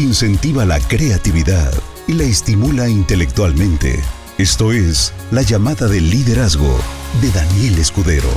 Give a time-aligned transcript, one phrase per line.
[0.00, 1.72] incentiva la creatividad
[2.08, 4.00] y la estimula intelectualmente.
[4.38, 6.74] Esto es La llamada del liderazgo
[7.20, 8.30] de Daniel Escudero.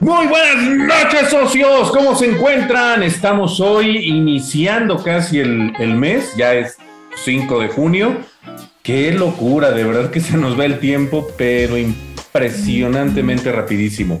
[0.00, 1.90] Muy buenas noches, socios.
[1.90, 3.02] ¿Cómo se encuentran?
[3.02, 6.76] Estamos hoy iniciando casi el, el, mes, ya es
[7.24, 8.33] 5 de junio.
[8.84, 14.20] Qué locura, de verdad que se nos va el tiempo, pero impresionantemente rapidísimo.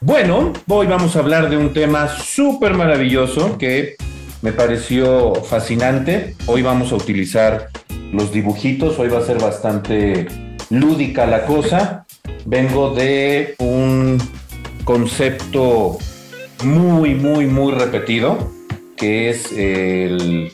[0.00, 3.96] Bueno, hoy vamos a hablar de un tema súper maravilloso que
[4.42, 6.36] me pareció fascinante.
[6.46, 7.70] Hoy vamos a utilizar
[8.12, 10.28] los dibujitos, hoy va a ser bastante
[10.70, 12.06] lúdica la cosa.
[12.44, 14.22] Vengo de un
[14.84, 15.98] concepto
[16.62, 18.52] muy, muy, muy repetido,
[18.96, 20.52] que es el,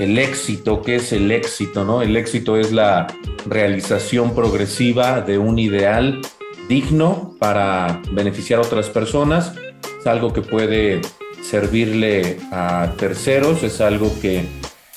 [0.00, 2.02] el, éxito, que es el éxito, ¿no?
[2.02, 3.06] El éxito es la
[3.46, 6.20] realización progresiva de un ideal
[6.68, 9.52] digno para beneficiar a otras personas,
[9.98, 11.00] es algo que puede
[11.42, 14.44] servirle a terceros, es algo que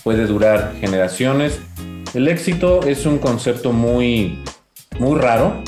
[0.03, 1.59] puede durar generaciones.
[2.13, 4.43] El éxito es un concepto muy,
[4.99, 5.63] muy raro,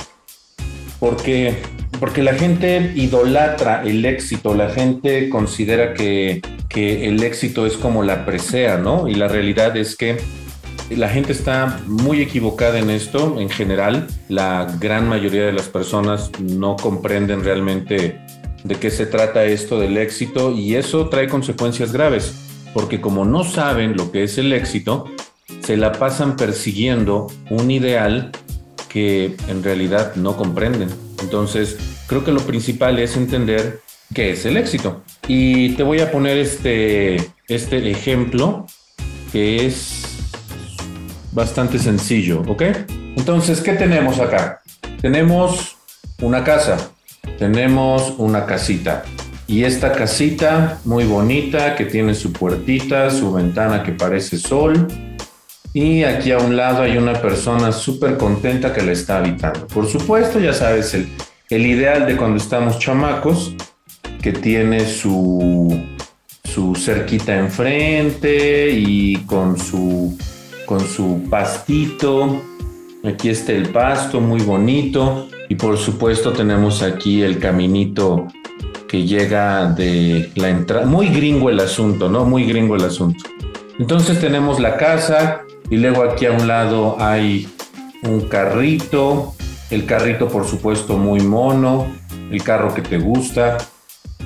[0.99, 1.57] porque
[1.99, 6.41] porque la gente idolatra el éxito, la gente considera que,
[6.75, 9.07] el éxito es como la presea, ¿no?
[9.07, 10.17] Y la realidad es que
[10.89, 14.07] la gente está muy equivocada en esto en general.
[14.27, 18.19] La gran mayoría de las personas no comprenden realmente
[18.65, 22.35] de qué se trata esto del éxito y eso trae consecuencias graves,
[22.73, 25.05] porque como no saben lo que es el éxito,
[25.61, 28.31] se la pasan persiguiendo un ideal
[28.89, 31.04] que en realidad no comprenden.
[31.21, 31.77] Entonces,
[32.07, 33.81] creo que lo principal es entender
[34.13, 35.03] qué es el éxito.
[35.27, 38.65] Y te voy a poner este, este ejemplo
[39.31, 40.03] que es
[41.31, 42.63] bastante sencillo, ¿ok?
[43.17, 44.61] Entonces, ¿qué tenemos acá?
[45.01, 45.77] Tenemos
[46.21, 46.91] una casa,
[47.37, 49.03] tenemos una casita.
[49.47, 54.87] Y esta casita muy bonita que tiene su puertita, su ventana que parece sol,
[55.75, 59.67] y aquí a un lado hay una persona súper contenta que la está habitando.
[59.67, 61.09] Por supuesto, ya sabes, el,
[61.49, 63.53] el ideal de cuando estamos chamacos,
[64.21, 65.77] que tiene su,
[66.45, 70.17] su cerquita enfrente y con su,
[70.65, 72.41] con su pastito.
[73.03, 78.27] Aquí está el pasto muy bonito y por supuesto tenemos aquí el caminito
[78.87, 80.85] que llega de la entrada.
[80.85, 82.23] Muy gringo el asunto, ¿no?
[82.23, 83.25] Muy gringo el asunto.
[83.77, 87.47] Entonces tenemos la casa, y luego aquí a un lado hay
[88.03, 89.33] un carrito,
[89.71, 91.87] el carrito por supuesto muy mono,
[92.31, 93.57] el carro que te gusta.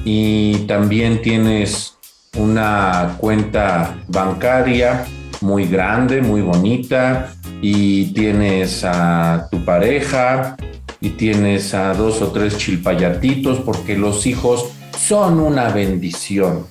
[0.04, 1.98] Y también tienes
[2.38, 5.06] una cuenta bancaria
[5.42, 7.34] muy grande, muy bonita.
[7.62, 10.56] Y tienes a tu pareja.
[11.02, 14.66] Y tienes a dos o tres chilpayatitos porque los hijos
[14.98, 16.66] son una bendición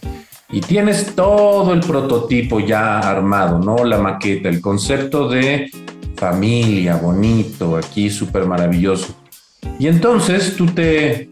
[0.51, 3.85] y tienes todo el prototipo ya armado, ¿no?
[3.85, 5.71] La maqueta, el concepto de
[6.17, 9.15] familia, bonito, aquí súper maravilloso.
[9.79, 11.31] Y entonces tú te,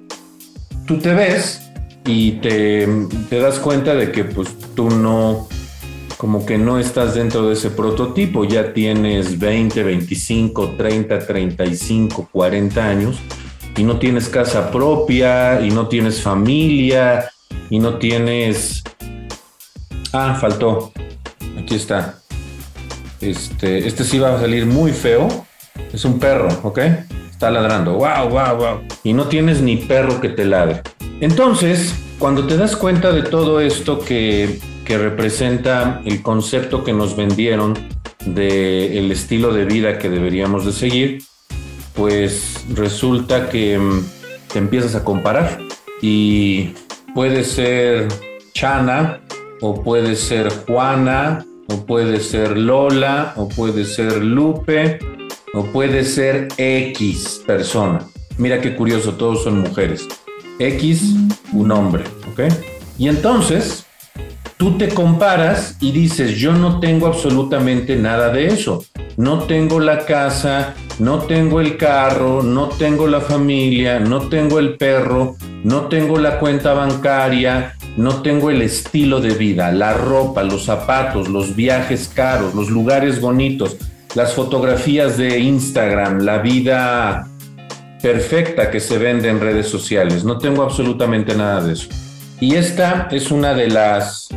[0.87, 1.63] tú te ves
[2.05, 2.87] y te,
[3.31, 5.49] te das cuenta de que pues tú no,
[6.19, 12.85] como que no estás dentro de ese prototipo, ya tienes 20, 25, 30, 35, 40
[12.87, 13.19] años
[13.77, 17.31] y no tienes casa propia y no tienes familia
[17.71, 18.85] y no tienes
[20.19, 20.93] Ah, faltó.
[21.59, 22.21] Aquí está.
[23.21, 25.29] Este, este sí va a salir muy feo.
[25.93, 26.79] Es un perro, ¿ok?
[27.31, 27.93] Está ladrando.
[27.93, 28.81] ¡Wow, wow, wow!
[29.05, 30.81] Y no tienes ni perro que te ladre.
[31.21, 37.15] Entonces, cuando te das cuenta de todo esto que, que representa el concepto que nos
[37.15, 37.75] vendieron
[38.25, 41.25] del estilo de vida que deberíamos de seguir,
[41.95, 44.03] pues resulta que mm,
[44.51, 45.61] te empiezas a comparar
[46.01, 46.71] y
[47.15, 48.09] puede ser
[48.55, 49.21] Chana
[49.61, 54.99] o puede ser Juana, o puede ser Lola, o puede ser Lupe,
[55.55, 58.01] o puede ser X persona.
[58.39, 60.07] Mira qué curioso, todos son mujeres.
[60.59, 61.15] X,
[61.53, 62.53] un hombre, ¿ok?
[62.99, 63.87] Y entonces,
[64.57, 68.85] tú te comparas y dices, yo no tengo absolutamente nada de eso.
[69.17, 74.77] No tengo la casa, no tengo el carro, no tengo la familia, no tengo el
[74.77, 80.65] perro, no tengo la cuenta bancaria, no tengo el estilo de vida, la ropa, los
[80.65, 83.77] zapatos, los viajes caros, los lugares bonitos,
[84.15, 87.27] las fotografías de Instagram, la vida
[88.03, 90.25] perfecta que se vende en redes sociales.
[90.25, 91.89] No tengo absolutamente nada de eso.
[92.39, 94.29] Y esta es una de las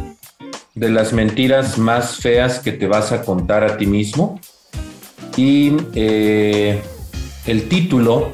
[0.74, 4.40] de las mentiras más feas que te vas a contar a ti mismo
[5.40, 6.82] Y eh,
[7.46, 8.30] el título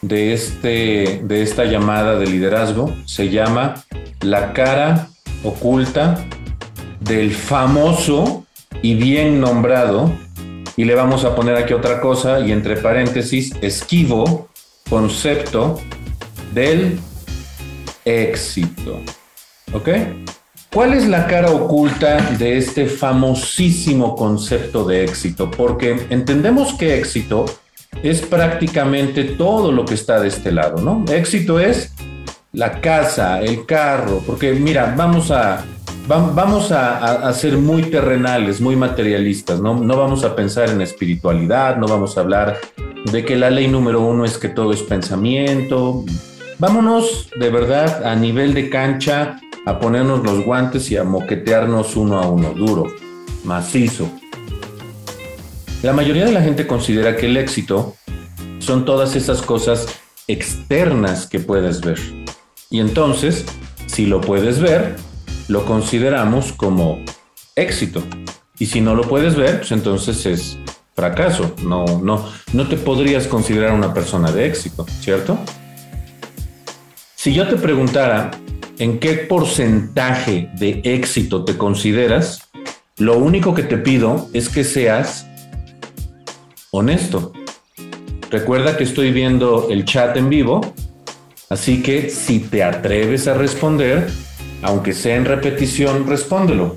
[0.00, 3.84] de, este, de esta llamada de liderazgo se llama
[4.22, 5.10] La cara
[5.44, 6.26] oculta
[7.00, 8.46] del famoso
[8.80, 10.10] y bien nombrado,
[10.74, 14.48] y le vamos a poner aquí otra cosa, y entre paréntesis, esquivo
[14.88, 15.82] concepto
[16.54, 16.98] del
[18.06, 19.02] éxito.
[19.74, 19.88] ¿Ok?
[20.72, 25.50] ¿Cuál es la cara oculta de este famosísimo concepto de éxito?
[25.50, 27.44] Porque entendemos que éxito
[28.02, 31.04] es prácticamente todo lo que está de este lado, ¿no?
[31.12, 31.92] Éxito es
[32.52, 35.62] la casa, el carro, porque mira, vamos a,
[36.08, 39.74] vamos a, ser muy terrenales, muy materialistas, ¿no?
[39.74, 42.56] No vamos a pensar en espiritualidad, no vamos a hablar
[43.12, 46.02] de que la ley número uno es que todo es pensamiento.
[46.58, 52.18] Vámonos de verdad a nivel de cancha a ponernos los guantes y a moquetearnos uno
[52.18, 52.92] a uno, duro,
[53.44, 54.10] macizo.
[55.82, 57.96] La mayoría de la gente considera que el éxito
[58.58, 59.86] son todas esas cosas
[60.28, 61.98] externas que puedes ver.
[62.70, 63.44] Y entonces,
[63.86, 64.96] si lo puedes ver,
[65.48, 67.00] lo consideramos como
[67.56, 68.02] éxito.
[68.58, 70.58] Y si no lo puedes ver, pues entonces es
[70.94, 71.54] fracaso.
[71.64, 75.38] No, no, no te podrías considerar una persona de éxito, ¿cierto?
[77.16, 78.30] Si yo te preguntara
[78.82, 82.48] en qué porcentaje de éxito te consideras,
[82.96, 85.24] lo único que te pido es que seas
[86.72, 87.32] honesto.
[88.28, 90.74] Recuerda que estoy viendo el chat en vivo,
[91.48, 94.08] así que si te atreves a responder,
[94.62, 96.74] aunque sea en repetición, respóndelo.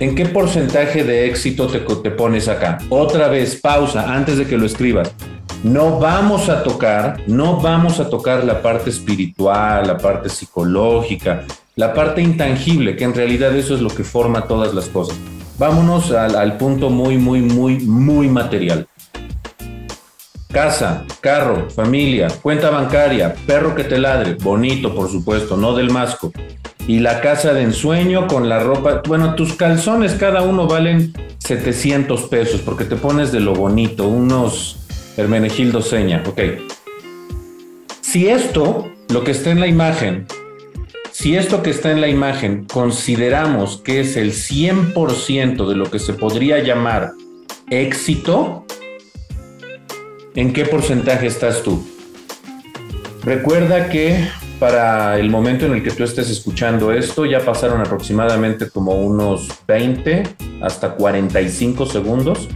[0.00, 2.76] ¿En qué porcentaje de éxito te, te, pones acá?
[2.90, 5.10] Otra vez, pausa antes de que lo escribas.
[5.64, 11.44] No vamos a tocar, no vamos a tocar la parte espiritual, la parte psicológica,
[11.74, 15.16] la parte intangible, que en realidad eso es lo que forma todas las cosas.
[15.56, 18.86] Vámonos al, punto muy, muy, muy, muy material.
[20.52, 26.30] Casa, carro, familia, cuenta bancaria, perro que te ladre, bonito por supuesto, no del masco.
[26.86, 32.24] Y la casa de ensueño con la ropa, bueno, tus calzones cada uno valen 700
[32.24, 34.83] pesos porque te pones de lo bonito, unos
[35.16, 36.40] Hermenegildo Seña, ok.
[38.00, 40.26] Si esto, lo que está en la imagen,
[41.12, 45.98] si esto que está en la imagen consideramos que es el 100% de lo que
[45.98, 47.12] se podría llamar
[47.70, 48.64] éxito,
[50.36, 51.86] ¿En qué porcentaje estás tú?
[53.22, 54.28] Recuerda que
[54.58, 59.48] para el momento en el que tú estés escuchando esto, ya pasaron aproximadamente como unos
[59.68, 60.24] 20
[60.60, 62.48] hasta 45 segundos.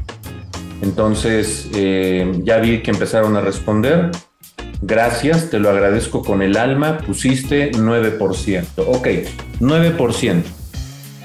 [0.82, 4.10] Entonces, eh, ya vi que empezaron a responder.
[4.80, 6.98] Gracias, te lo agradezco con el alma.
[6.98, 8.64] Pusiste 9%.
[8.86, 9.08] Ok,
[9.60, 10.42] 9%.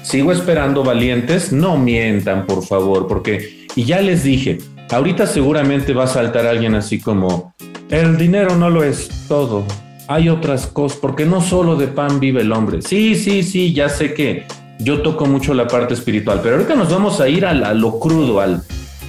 [0.02, 1.52] Sigo esperando valientes.
[1.52, 4.58] No mientan, por favor, porque, y ya les dije,
[4.90, 7.54] Ahorita seguramente va a saltar alguien así como,
[7.90, 9.64] el dinero no lo es todo,
[10.08, 12.82] hay otras cosas, porque no solo de pan vive el hombre.
[12.82, 14.44] Sí, sí, sí, ya sé que
[14.78, 18.40] yo toco mucho la parte espiritual, pero ahorita nos vamos a ir a, lo crudo,
[18.40, 18.62] al,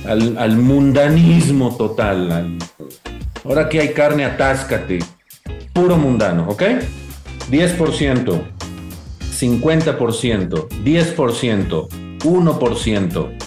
[0.07, 2.57] al, mundanismo total.
[3.43, 4.99] ahora que hay carne, atáscate.
[5.73, 6.63] Puro mundano, ¿ok?
[7.51, 8.41] 10%,
[9.39, 11.87] 50%, 10%,
[12.19, 13.37] 1%,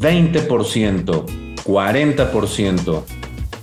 [0.00, 1.24] 20%,
[1.64, 3.02] 40%,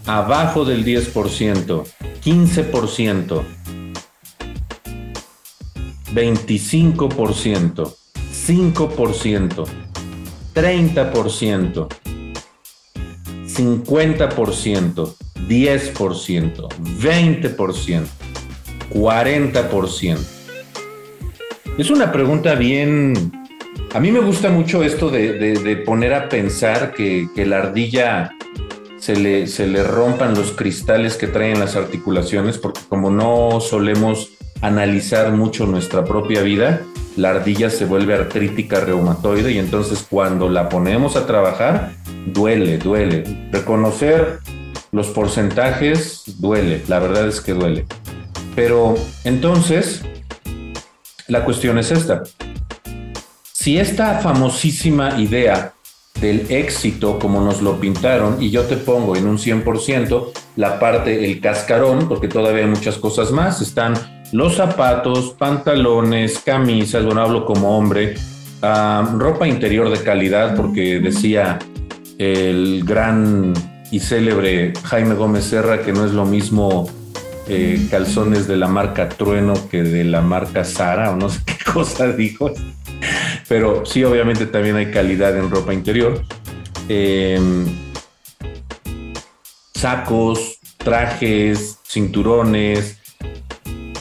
[0.06, 1.84] abajo del 10%,
[2.24, 3.44] 15%,
[6.14, 7.96] 25%,
[8.48, 9.66] 5%,
[10.54, 11.88] 30%,
[13.60, 15.16] 50%,
[15.48, 16.68] 10%,
[17.02, 18.06] 20%,
[18.92, 20.18] 40%.
[21.78, 23.32] Es una pregunta bien
[23.94, 28.32] a mí me gusta mucho esto de, poner a pensar que, la ardilla
[28.98, 34.32] se le, se le rompan los cristales que traen las articulaciones, porque como no solemos
[34.62, 36.82] analizar mucho nuestra propia vida,
[37.16, 41.94] la ardilla se vuelve artrítica reumatoide y entonces cuando la ponemos a trabajar,
[42.26, 43.24] duele, duele.
[43.52, 44.40] Reconocer
[44.92, 47.86] los porcentajes duele, la verdad es que duele.
[48.56, 50.02] Pero entonces,
[51.28, 52.24] la cuestión es esta.
[53.54, 55.74] Si esta famosísima idea
[56.22, 61.26] del éxito como nos lo pintaron y yo te pongo en un 100% la parte,
[61.26, 67.46] el cascarón, porque todavía hay muchas cosas más, están los zapatos, pantalones, camisas, bueno, hablo
[67.46, 68.16] como hombre,
[68.62, 71.60] ah, ropa interior de calidad, porque decía
[72.18, 73.54] el gran
[73.92, 76.90] y célebre Jaime Gómez Serra que no es lo mismo
[77.48, 81.72] eh, calzones de la marca Trueno que de la marca Sara, o no sé qué
[81.72, 82.52] cosa dijo
[83.50, 86.24] pero sí, obviamente también hay calidad en ropa interior.
[86.88, 87.66] Em,
[89.74, 92.99] sacos, trajes, cinturones,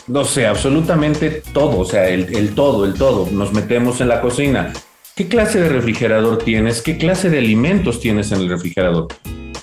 [0.09, 3.29] no sé, absolutamente todo, o sea, el, todo, el todo.
[3.31, 4.73] Nos metemos en la cocina.
[5.15, 6.81] ¿Qué clase de refrigerador tienes?
[6.81, 9.09] ¿Qué clase de alimentos tienes en el refrigerador?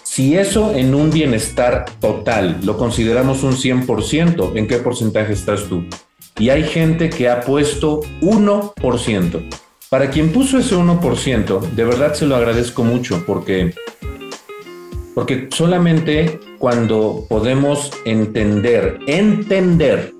[0.03, 5.85] Si eso en un bienestar total lo consideramos un 100%, ¿en qué porcentaje estás tú?
[6.37, 9.49] Y hay gente que ha puesto 1%.
[9.89, 13.73] Para quien puso ese 1%, de verdad se lo agradezco mucho porque
[15.13, 20.14] porque solamente cuando podemos entender, entender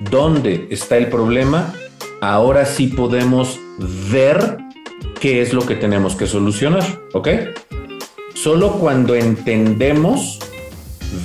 [0.00, 1.74] dónde está el problema,
[2.20, 3.58] ahora sí podemos
[4.10, 4.58] ver
[5.20, 7.28] qué es lo que tenemos que solucionar, ¿ok?
[8.34, 10.38] Solo cuando entendemos,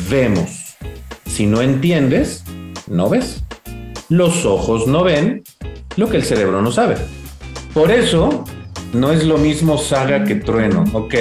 [0.10, 0.78] vemos.
[1.26, 2.44] Si no entiendes,
[2.88, 3.44] no ves.
[4.10, 5.44] Los ojos no ven
[5.96, 6.96] lo que el cerebro no sabe.
[7.74, 8.46] Por eso,
[8.94, 11.14] no es lo mismo saga que trueno, ¿ok?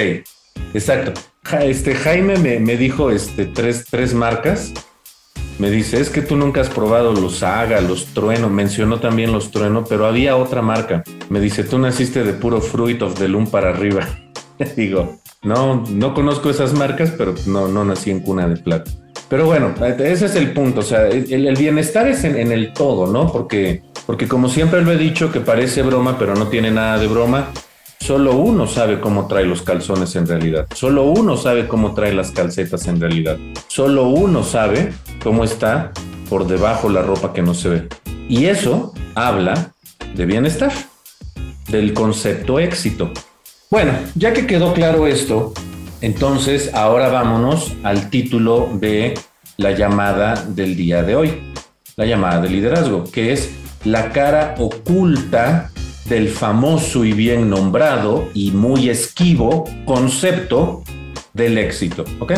[0.73, 1.13] Exacto.
[1.61, 4.73] Este Jaime me, dijo este, tres, tres marcas.
[5.59, 8.49] Me dice, es que tú nunca has probado los Saga, los Trueno.
[8.49, 11.03] Mencionó también los Trueno, pero había otra marca.
[11.29, 14.07] Me dice, tú naciste de puro Fruit of the Loom para arriba.
[14.77, 18.89] Digo, no, no conozco esas marcas, pero no, no nací en cuna de plata.
[19.27, 20.79] Pero bueno, ese es el punto.
[20.79, 23.29] O sea, el, bienestar es en, el todo, ¿no?
[23.29, 27.07] Porque, porque como siempre lo he dicho, que parece broma, pero no tiene nada de
[27.07, 27.49] broma.
[27.99, 30.67] Solo uno sabe cómo trae los calzones en realidad.
[30.73, 33.37] Solo uno sabe cómo trae las calcetas en realidad.
[33.67, 35.91] Solo uno sabe cómo está
[36.29, 37.87] por debajo la ropa que no se ve.
[38.27, 39.73] Y eso habla
[40.15, 40.71] de bienestar,
[41.67, 43.11] del concepto éxito.
[43.69, 45.53] Bueno, ya que quedó claro esto,
[46.01, 49.13] entonces ahora vámonos al título de
[49.57, 51.53] la llamada del día de hoy,
[51.95, 53.51] la llamada de liderazgo, que es
[53.83, 55.68] la cara oculta
[56.09, 60.83] del famoso y bien nombrado y muy esquivo concepto
[61.33, 62.03] del éxito.
[62.19, 62.33] ¿Ok?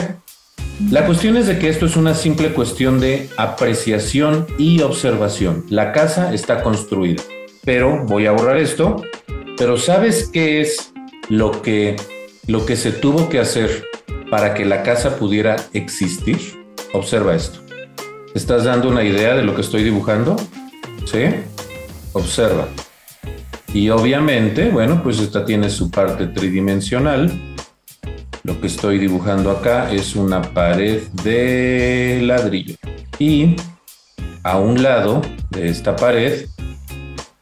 [0.90, 5.66] La cuestión es de que esto es una simple cuestión de apreciación y observación.
[5.70, 7.22] La casa está construida,
[7.63, 9.01] pero voy a borrar esto.
[9.58, 10.92] Pero ¿sabes qué es
[11.30, 11.96] lo que,
[12.48, 13.86] lo que se tuvo que hacer
[14.30, 16.40] para que la casa pudiera existir?
[16.94, 17.60] Observa esto.
[18.34, 20.36] ¿Estás dando una idea de lo que estoy dibujando?
[21.06, 21.25] ¿Sí?
[22.13, 22.68] Observa.
[23.74, 27.32] Y obviamente, bueno, pues esta tiene su parte tridimensional.
[28.44, 32.75] Lo que estoy dibujando acá es una pared de ladrillo.
[33.18, 33.56] Y
[34.44, 36.48] a un lado de esta pared,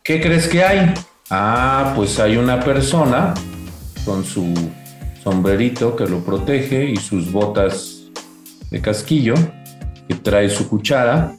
[0.03, 0.93] ¿qué crees que hay?
[1.31, 3.33] Ah, pues hay una persona
[4.05, 4.53] con su
[5.23, 8.03] sombrerito que lo protege y sus botas
[8.69, 9.33] de casquillo,
[10.07, 11.35] que trae su cuchara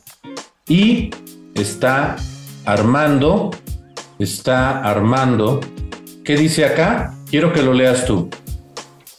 [0.67, 1.11] y
[1.55, 2.17] está
[2.65, 3.51] armando
[4.21, 5.61] está armando.
[6.25, 7.15] ¿Qué dice acá?
[7.31, 8.29] Quiero que lo leas tú.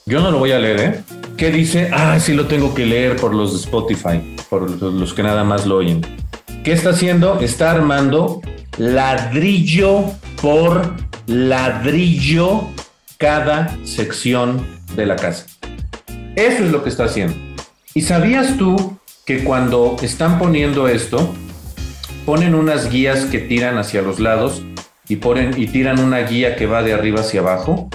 [0.05, 1.03] Yo no lo voy a leer, ¿eh?
[1.37, 1.89] ¿Qué dice?
[1.91, 5.65] Ah, sí lo tengo que leer por los de Spotify, por los que nada más
[5.65, 6.01] lo oyen.
[6.63, 7.39] ¿Qué está haciendo?
[7.39, 8.41] Está armando
[8.77, 10.05] ladrillo
[10.41, 10.93] por
[11.25, 12.67] ladrillo
[13.17, 14.65] cada sección
[14.95, 15.45] de la casa.
[16.35, 17.35] Eso es lo que está haciendo.
[17.93, 21.33] ¿Y sabías tú que cuando están poniendo esto,
[22.25, 24.61] ponen unas guías que tiran hacia los lados
[25.11, 27.89] y, ponen, y tiran una guía que va de arriba hacia abajo,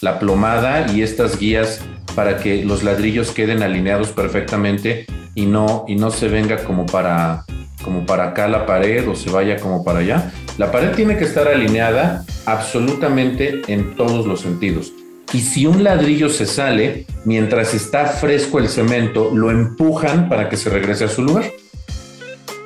[0.00, 1.82] la plomada y estas guías
[2.16, 5.06] para que los ladrillos queden alineados perfectamente
[5.36, 7.44] y no, y no se venga como para,
[7.84, 10.32] como para acá la pared o se vaya como para allá.
[10.58, 14.92] La pared tiene que estar alineada absolutamente en todos los sentidos.
[15.32, 20.56] Y si un ladrillo se sale, mientras está fresco el cemento, lo empujan para que
[20.56, 21.44] se regrese a su lugar.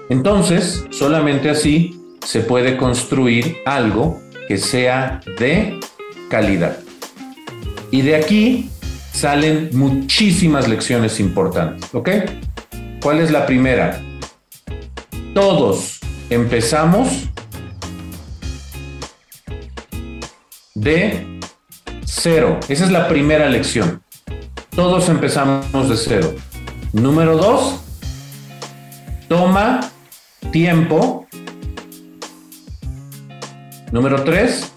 [0.08, 5.78] Entonces, solamente así se puede construir algo que sea de
[6.28, 6.76] calidad.
[7.92, 8.68] Y de aquí
[9.12, 12.10] salen muchísimas lecciones importantes, ¿ok?
[13.00, 14.02] ¿Cuál es la primera?
[15.34, 17.28] Todos empezamos
[20.74, 21.38] de
[22.04, 22.58] cero.
[22.68, 24.02] Esa es la primera lección.
[24.70, 26.34] Todos empezamos de cero.
[26.92, 27.80] Número dos,
[29.28, 29.92] toma
[30.50, 31.25] tiempo
[33.92, 34.72] Número tres,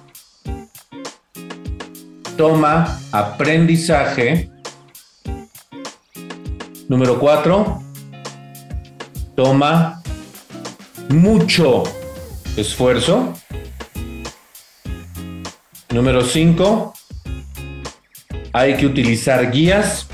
[2.38, 4.50] toma aprendizaje.
[6.88, 7.84] Número cuatro,
[9.36, 10.02] toma
[11.10, 11.84] mucho
[12.56, 13.34] esfuerzo.
[15.90, 16.94] Número cinco,
[18.54, 20.08] hay que utilizar guías.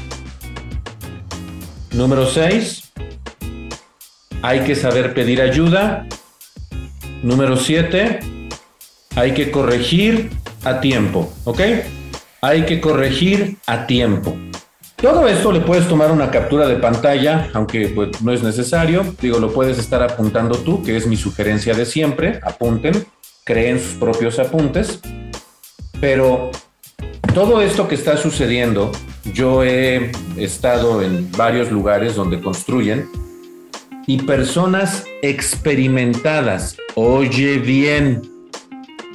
[1.91, 2.91] Número seis,
[4.41, 6.07] hay que saber pedir ayuda.
[7.23, 8.19] Número siete,
[9.15, 10.29] hay que corregir
[10.63, 11.61] a tiempo, ¿ok?
[12.41, 14.35] Hay que corregir a tiempo.
[14.97, 19.05] Todo esto le puedes tomar una captura de pantalla, aunque pues, no es necesario.
[19.21, 22.39] Digo, lo puedes estar apuntando tú, que es mi sugerencia de siempre.
[22.43, 23.05] Apunten,
[23.43, 24.99] creen sus propios apuntes.
[25.99, 26.51] Pero
[27.33, 28.91] todo esto que está sucediendo,
[29.33, 33.09] yo he estado en varios lugares donde construyen
[34.07, 38.34] y personas experimentadas, oye bien,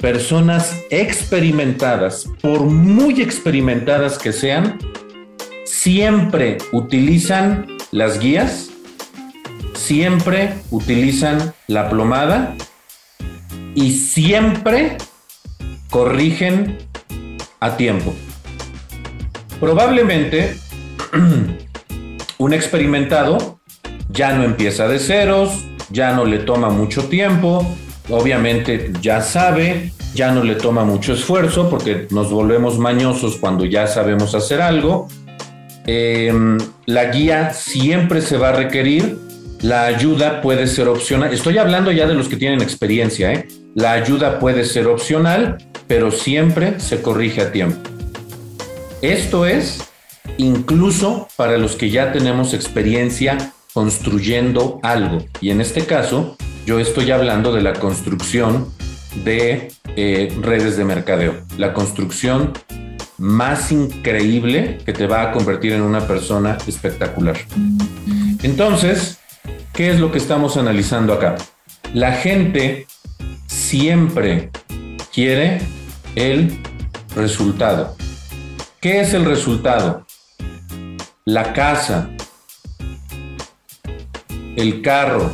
[0.01, 4.79] personas experimentadas, por muy experimentadas que sean,
[5.63, 8.71] siempre utilizan las guías,
[9.75, 12.55] siempre utilizan la plomada
[13.75, 14.97] y siempre
[15.91, 16.79] corrigen
[17.59, 18.15] a tiempo.
[19.59, 20.55] Probablemente
[22.39, 23.59] un experimentado
[24.09, 27.65] ya no empieza de ceros, ya no le toma mucho tiempo,
[28.11, 33.87] obviamente ya sabe, ya no le toma mucho esfuerzo porque nos volvemos mañosos cuando ya
[33.87, 35.07] sabemos hacer algo.
[35.87, 39.17] Em, la guía siempre se va a requerir,
[39.61, 41.33] la ayuda puede ser opcional.
[41.33, 43.47] Estoy hablando ya de los que tienen experiencia, ¿eh?
[43.73, 47.89] La ayuda puede ser opcional, pero siempre se corrige a tiempo.
[49.01, 49.89] Esto es
[50.37, 55.19] incluso para los que ya tenemos experiencia construyendo algo.
[55.39, 58.67] Y en este caso, yo estoy hablando de la construcción
[59.23, 62.53] de eh, redes de mercadeo, la construcción
[63.17, 67.37] más increíble que te va a convertir en una persona espectacular.
[68.41, 69.19] Entonces,
[69.73, 71.35] ¿qué es lo que estamos analizando acá?
[71.93, 72.87] La gente
[73.47, 74.49] siempre
[75.13, 75.61] quiere
[76.15, 76.59] el
[77.15, 77.95] resultado.
[78.79, 80.05] ¿Qué es el resultado?
[81.25, 82.09] La casa,
[84.55, 85.31] el carro,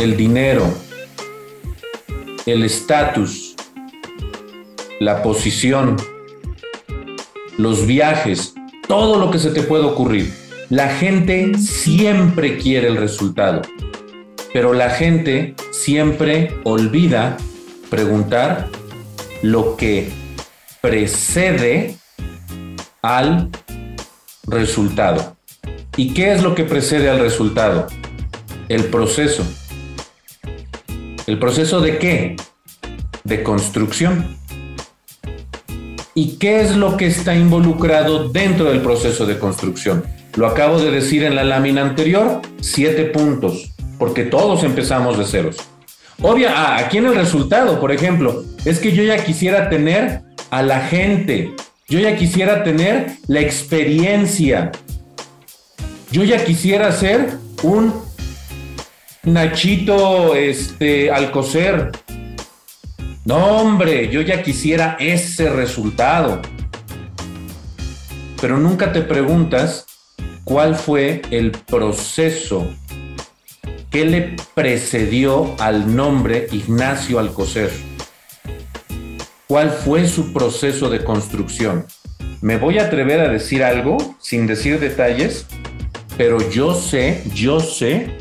[0.00, 0.66] el dinero,
[2.46, 3.54] el estatus,
[4.98, 5.96] la posición,
[7.58, 8.54] los viajes,
[8.88, 10.32] todo lo que se te puede ocurrir.
[10.70, 13.60] La gente siempre quiere el resultado,
[14.54, 17.36] pero la gente siempre olvida
[17.90, 18.68] preguntar
[19.42, 20.10] lo que
[20.80, 21.96] precede
[23.02, 23.50] al
[24.46, 25.36] resultado.
[25.96, 27.86] ¿Y qué es lo que precede al resultado?
[28.70, 29.44] El proceso.
[31.30, 32.34] ¿El proceso de qué?
[33.22, 34.36] De construcción.
[36.12, 40.02] ¿Y qué es lo que está involucrado dentro del proceso de construcción?
[40.34, 45.58] Lo acabo de decir en la lámina anterior, siete puntos, porque todos empezamos de ceros.
[46.20, 50.64] Obvia, ah, aquí en el resultado, por ejemplo, es que yo ya quisiera tener a
[50.64, 51.54] la gente,
[51.88, 54.72] yo ya quisiera tener la experiencia,
[56.10, 58.09] yo ya quisiera ser un
[59.24, 61.90] Nachito este, Alcocer.
[63.26, 66.40] No, hombre, yo ya quisiera ese resultado.
[68.40, 69.84] Pero nunca te preguntas
[70.44, 72.66] cuál fue el proceso
[73.90, 77.70] que le precedió al nombre Ignacio Alcocer.
[79.46, 81.84] ¿Cuál fue su proceso de construcción?
[82.40, 85.44] Me voy a atrever a decir algo sin decir detalles,
[86.16, 88.19] pero yo sé, yo sé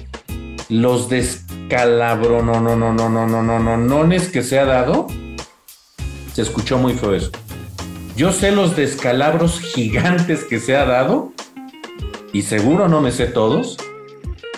[0.70, 5.08] los descalabro, no, no, no, no, no, no, no, no, que se ha dado.
[6.34, 7.32] Se escuchó muy feo eso.
[8.16, 11.34] Yo sé los descalabros gigantes que se ha dado,
[12.32, 13.78] y seguro no me sé todos,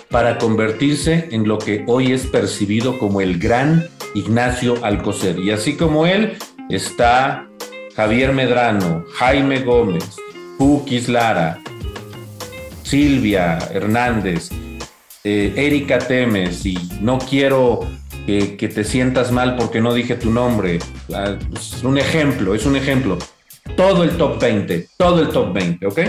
[0.10, 5.40] para convertirse en lo que hoy es percibido como el gran Ignacio Alcocer.
[5.40, 6.38] Y así como él
[6.70, 7.48] está
[7.96, 10.18] Javier Medrano, Jaime Gómez,
[10.58, 11.62] Pukis Lara,
[12.84, 14.50] Silvia Hernández,
[15.24, 17.82] eh, Erika Temes, y no quiero
[18.26, 20.80] que, te sientas mal porque no dije tu nombre.
[21.14, 23.18] Ah, es un ejemplo, es un ejemplo.
[23.76, 26.00] Todo el top 20, todo el top 20, ¿ok?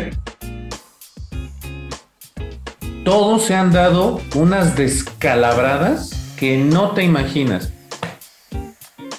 [3.05, 7.73] Todos se han dado unas descalabradas que no te imaginas.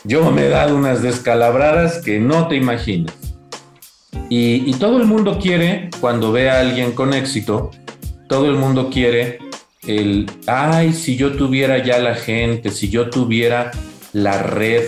[0.06, 3.14] Yo me he dado unas descalabradas que no te imaginas.
[4.30, 7.72] Y, todo el mundo quiere, cuando ve a alguien con éxito,
[8.28, 9.38] todo el mundo quiere
[9.88, 13.72] el, ay, si yo tuviera ya la gente, si yo tuviera
[14.14, 14.84] la red,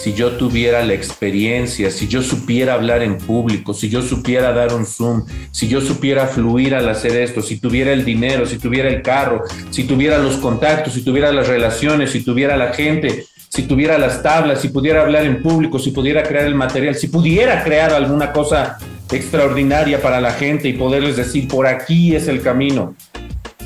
[0.00, 4.74] si yo tuviera la experiencia, si yo supiera hablar en público, si yo supiera dar
[4.74, 8.88] un Zoom, si yo supiera fluir al hacer esto, si tuviera el dinero, si tuviera
[8.88, 13.62] el carro, si tuviera los contactos, si tuviera las relaciones, si tuviera la gente, si
[13.62, 17.62] tuviera las tablas, si pudiera hablar en público, si pudiera crear el material, si pudiera
[17.62, 18.78] crear alguna cosa
[19.10, 22.94] extraordinaria para la gente y poderles decir, por aquí es el camino.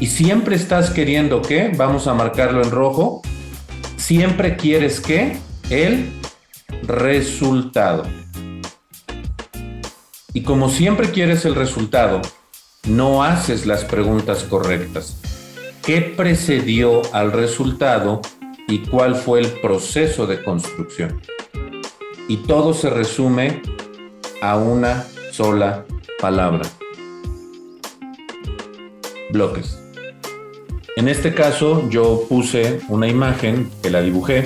[0.01, 3.23] Y siempre estás queriendo que, vamos a marcarlo en rojo,
[3.97, 5.39] siempre quieres que
[5.71, 6.13] el
[6.83, 8.05] resultado.
[10.33, 12.21] Y como siempre quieres el resultado,
[12.87, 15.17] no haces las preguntas correctas.
[15.83, 18.21] ¿Qué precedió al resultado
[18.67, 21.21] y cuál fue el proceso de construcción?
[22.29, 23.63] Y todo se resume
[24.43, 25.85] a una sola
[26.21, 26.69] palabra.
[29.31, 29.84] Bloques.
[30.97, 34.45] En este caso yo puse una imagen que la dibujé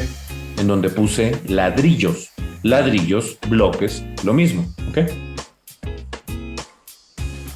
[0.57, 2.31] en donde puse ladrillos.
[2.63, 4.67] Ladrillos, bloques, lo mismo.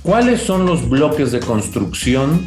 [0.03, 2.47] ¿Cuáles son los bloques de construcción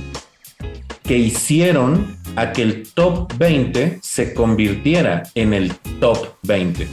[1.03, 6.88] que hicieron a que el top 20 se convirtiera en el top 20?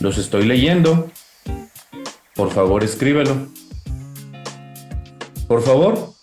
[0.00, 1.10] Los estoy leyendo.
[2.34, 3.55] Por favor, escríbelo.
[5.48, 6.16] Por favor.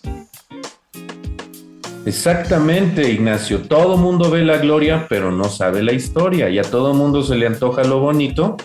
[2.06, 3.62] Exactamente, Ignacio.
[3.62, 6.50] Todo mundo ve la gloria, pero no sabe la historia.
[6.50, 8.58] Y a todo mundo se le antoja lo bonito,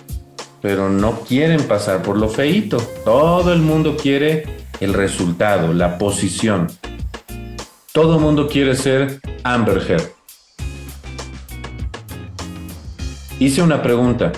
[0.62, 2.78] pero no quieren pasar por lo feito.
[3.06, 4.44] Todo el mundo quiere
[4.82, 6.68] el resultado, la posición.
[7.94, 10.12] Todo mundo quiere ser Amber Heard.
[13.40, 14.34] Hice una pregunta.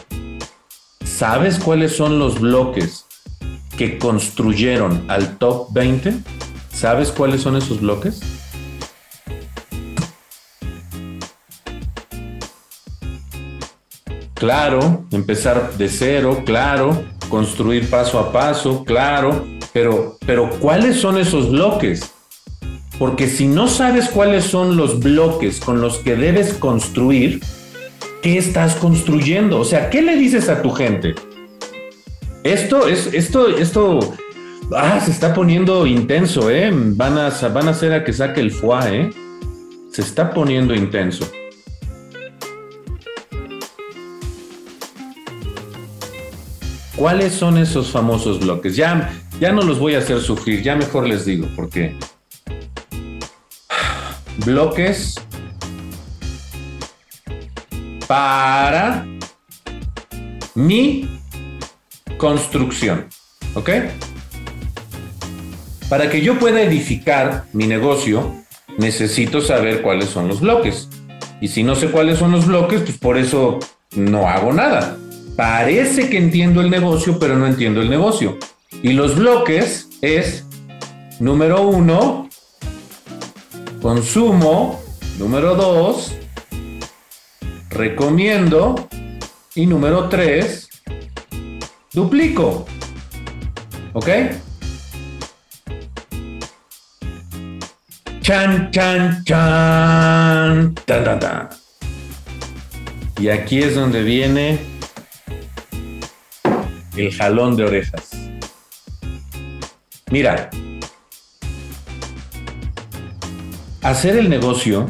[1.03, 3.05] ¿Sabes cuáles son los bloques
[3.81, 6.13] que construyeron al top 20?
[6.71, 8.21] ¿Sabes cuáles son esos bloques?
[14.35, 21.49] Claro, empezar de cero, claro, construir paso a paso, claro, pero, pero ¿cuáles son esos
[21.49, 22.13] bloques?
[22.99, 27.41] Porque si no sabes cuáles son los bloques con los que debes construir,
[28.21, 29.59] ¿qué estás construyendo?
[29.59, 31.15] O sea, ¿qué le dices a tu gente?
[32.43, 33.99] Esto es, esto, esto,
[34.75, 36.71] ah, se está poniendo intenso, ¿eh?
[36.73, 39.09] Van a, van a hacer a que saque el foie, ¿eh?
[39.91, 41.29] Se está poniendo intenso.
[46.95, 48.75] ¿Cuáles son esos famosos bloques?
[48.75, 51.95] Ya, ya no los voy a hacer sufrir, ya mejor les digo, porque
[54.45, 55.15] bloques
[58.07, 59.05] para
[60.55, 61.20] mi
[62.21, 63.07] construcción.
[63.55, 63.69] ¿Ok?
[65.89, 68.33] Para que yo pueda edificar mi negocio,
[68.77, 70.87] necesito saber cuáles son los bloques.
[71.41, 73.59] Y si no sé cuáles son los bloques, pues por eso
[73.95, 74.97] no hago nada
[75.35, 78.37] parece que entiendo el negocio, pero no entiendo el negocio.
[78.83, 80.45] Y los bloques es,
[81.19, 82.29] número uno,
[83.81, 84.81] consumo,
[85.17, 86.13] número dos,
[87.69, 88.87] recomiendo,
[89.55, 90.69] y número tres,
[91.93, 92.65] duplico.
[93.93, 94.09] ¿Ok?
[98.21, 100.75] Chan, chan, chan.
[103.19, 104.59] Y aquí es donde viene
[106.95, 108.11] el jalón de orejas.
[110.11, 110.49] Mira,
[113.81, 114.87] hacer el negocio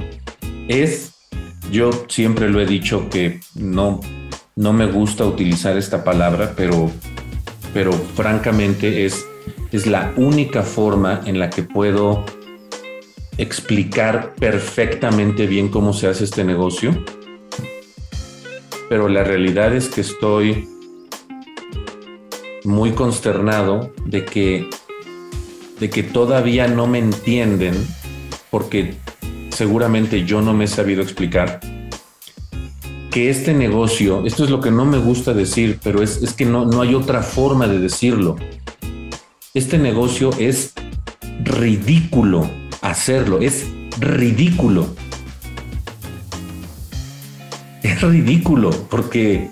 [0.68, 1.14] es,
[1.72, 4.00] yo siempre lo he dicho que no,
[4.56, 6.92] no me gusta utilizar esta palabra, pero,
[7.74, 9.26] pero francamente es,
[9.72, 12.26] es la única forma en la que puedo
[13.38, 16.96] explicar perfectamente bien cómo se hace este negocio.
[18.90, 20.68] Pero la realidad es que estoy
[22.64, 24.70] muy consternado de que,
[25.80, 27.74] de que todavía no me entienden,
[28.50, 28.96] porque
[29.50, 31.62] seguramente yo no me he sabido explicar,
[33.12, 36.46] que este negocio, esto es lo que no me gusta decir, pero es, es que
[36.46, 38.38] no, no hay otra forma de decirlo.
[39.54, 40.74] Este negocio es
[41.44, 42.50] ridículo
[42.82, 43.68] hacerlo, es
[44.00, 44.88] ridículo.
[47.84, 49.52] Es ridículo porque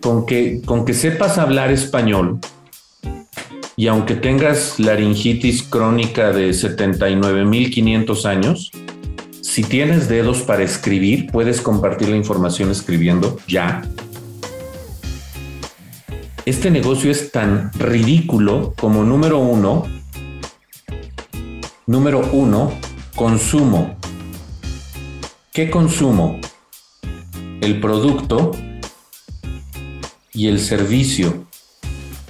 [0.00, 2.38] con que, con que sepas hablar español
[3.76, 8.70] y aunque tengas laringitis crónica de 79.500 años,
[9.52, 13.82] si tienes dedos para escribir, puedes compartir la información escribiendo ya.
[16.46, 19.86] Este negocio es tan ridículo como número uno,
[21.86, 22.72] número uno,
[23.14, 23.94] consumo.
[25.52, 26.40] ¿Qué consumo?
[27.60, 28.52] El producto
[30.32, 31.44] y el servicio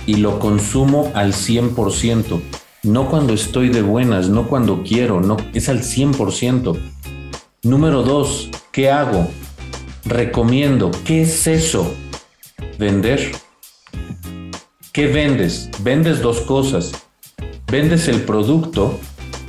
[0.07, 2.43] y lo consumo al 100%,
[2.83, 7.02] no cuando estoy de buenas, no cuando quiero, no, es al 100%.
[7.63, 9.29] Número dos, ¿qué hago?
[10.05, 11.95] Recomiendo, ¿qué es eso?
[12.79, 13.33] Vender.
[14.93, 15.71] ¿Qué vendes?
[15.83, 16.93] Vendes dos cosas.
[17.71, 18.99] Vendes el producto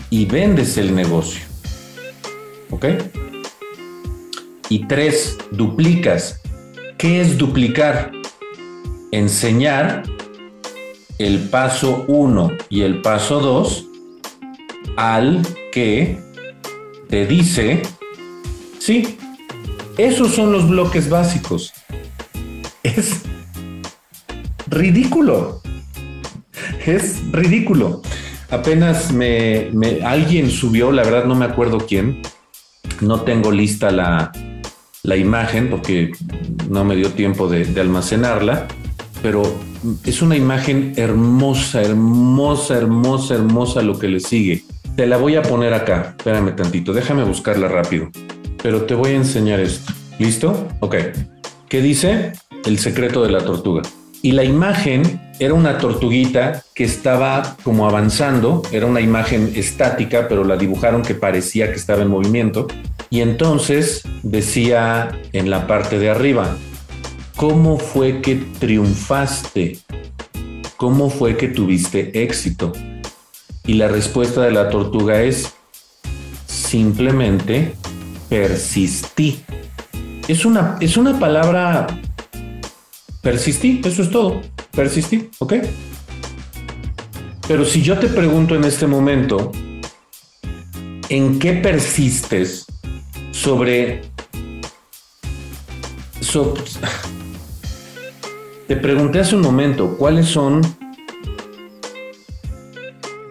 [0.09, 1.43] y vendes el negocio.
[2.69, 2.85] ¿Ok?
[4.69, 6.41] Y tres, duplicas.
[6.97, 8.11] ¿Qué es duplicar?
[9.13, 10.03] enseñar
[11.19, 13.85] el paso 1 y el paso 2
[14.97, 16.17] al que
[17.09, 17.83] te dice,
[18.83, 19.17] sí,
[19.97, 21.73] esos son los bloques básicos.
[22.83, 23.21] Es
[24.67, 25.61] ridículo.
[26.85, 28.01] Es ridículo.
[28.49, 29.71] Apenas me,
[30.03, 32.21] alguien subió, la verdad no me acuerdo quién.
[32.99, 34.31] No tengo lista la,
[35.15, 36.11] imagen porque
[36.69, 38.67] no me dio tiempo de, de almacenarla,
[39.21, 39.43] pero
[40.05, 44.63] es una imagen hermosa, hermosa, hermosa, hermosa lo que le sigue.
[44.97, 46.15] Te la voy a poner acá.
[46.17, 48.09] Espérame tantito, déjame buscarla rápido.
[48.63, 49.91] Pero te voy a enseñar esto.
[50.17, 50.69] ¿Listo?
[50.79, 50.95] Ok.
[51.67, 52.31] ¿Qué dice?
[52.65, 53.81] El secreto de la tortuga.
[54.21, 60.45] Y la imagen era una tortuguita que estaba como avanzando, era una imagen estática, pero
[60.45, 62.67] la dibujaron que parecía que estaba en movimiento.
[63.09, 66.55] Y entonces decía en la parte de arriba,
[67.35, 69.79] ¿cómo fue que triunfaste?
[70.77, 72.71] ¿Cómo fue que tuviste éxito?
[73.65, 75.53] Y la respuesta de la tortuga es,
[76.47, 77.73] simplemente
[78.33, 79.43] persistí.
[80.27, 81.85] Es una, es una palabra
[83.21, 84.41] Persistí, eso es todo.
[84.71, 85.53] Persistí, ¿ok?
[87.47, 89.51] Pero si yo te pregunto en este momento,
[91.09, 92.65] ¿en qué persistes
[93.29, 94.01] sobre...
[98.67, 100.61] te pregunté hace un momento, ¿cuáles son...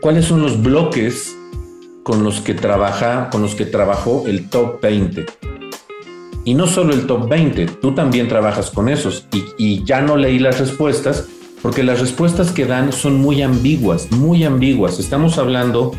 [0.01, 1.35] ¿Cuáles son los bloques
[2.03, 5.27] con los que trabaja, con los que trabajó el top 20?
[6.45, 9.27] Y no solo el top 20, tú también trabajas con esos.
[9.59, 11.27] Y, ya no leí las respuestas
[11.63, 14.99] porque las respuestas que dan son muy ambiguas, muy ambiguas.
[14.99, 15.93] Estamos hablando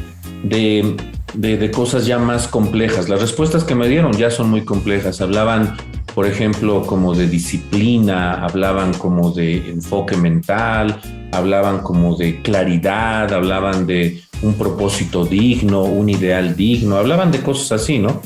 [0.43, 0.97] de,
[1.33, 3.07] de, cosas ya más complejas.
[3.07, 5.21] Las respuestas que me dieron ya son muy complejas.
[5.21, 5.77] Hablaban,
[6.13, 10.99] por ejemplo, como de disciplina, hablaban como de enfoque mental,
[11.31, 17.81] hablaban como de claridad, hablaban de un propósito digno, un ideal digno, hablaban de cosas
[17.81, 18.21] así, ¿no?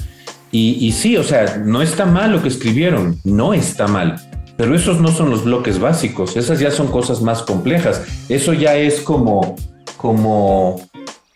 [0.51, 4.19] Y, sí, o sea, no está mal lo que escribieron, no está mal.
[4.55, 8.01] Pero esos no son los bloques básicos, esas ya son cosas más complejas.
[8.27, 9.55] Eso ya es como,
[9.97, 10.81] como,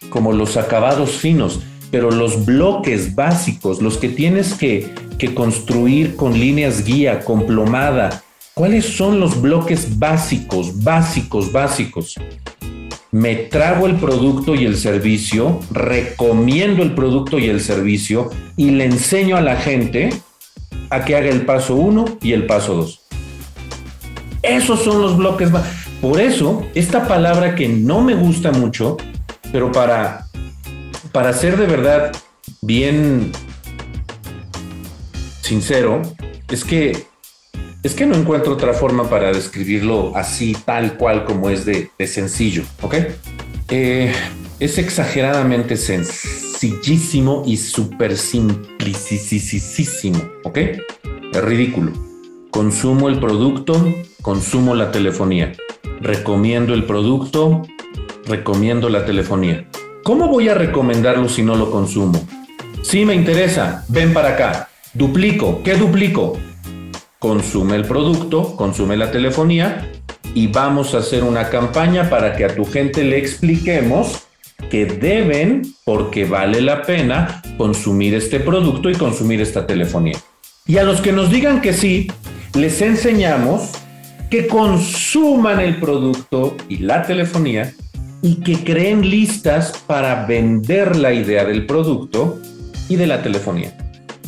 [0.09, 1.59] como los acabados finos.
[1.91, 8.23] Pero los bloques básicos, los que tienes que, que construir con líneas guía, con plomada,
[8.55, 12.15] ¿cuáles son los bloques básicos, básicos, básicos?
[13.11, 18.85] Me trago el producto y el servicio, recomiendo el producto y el servicio y le
[18.85, 20.09] enseño a la gente
[20.89, 23.01] a que haga el paso 1 y el paso 2.
[24.43, 25.49] Esos son los bloques.
[26.01, 28.97] Por eso, esta palabra que no me gusta mucho,
[29.51, 30.27] pero para,
[31.11, 32.11] para ser de verdad
[32.61, 33.31] bien
[35.41, 36.01] sincero,
[36.49, 37.10] es que
[37.83, 42.61] es que no encuentro otra forma para describirlo así, tal cual como es de, sencillo,
[42.81, 42.95] ¿ok?
[43.69, 44.13] Eh,
[44.59, 50.57] es exageradamente sencillísimo y súper simplicísimo, ¿ok?
[51.33, 51.91] Es ridículo.
[52.51, 53.83] Consumo el producto,
[54.21, 55.53] consumo la telefonía.
[56.01, 57.63] Recomiendo el producto,
[58.25, 59.65] recomiendo la telefonía.
[60.03, 62.27] ¿Cómo voy a recomendarlo si no lo consumo?
[62.83, 64.69] Si me interesa, ven para acá.
[64.93, 65.61] Duplico.
[65.63, 66.37] ¿Qué duplico?
[67.21, 69.91] Consume el producto, consume la telefonía
[70.33, 74.23] y vamos a hacer una campaña para que a tu gente le expliquemos
[74.71, 80.17] que deben, porque vale la pena, consumir este producto y consumir esta telefonía.
[80.65, 82.11] Y a los que nos digan que sí,
[82.55, 83.69] les enseñamos
[84.31, 87.71] que consuman el producto y la telefonía
[88.23, 92.39] y que creen listas para vender la idea del producto
[92.89, 93.77] y de la telefonía.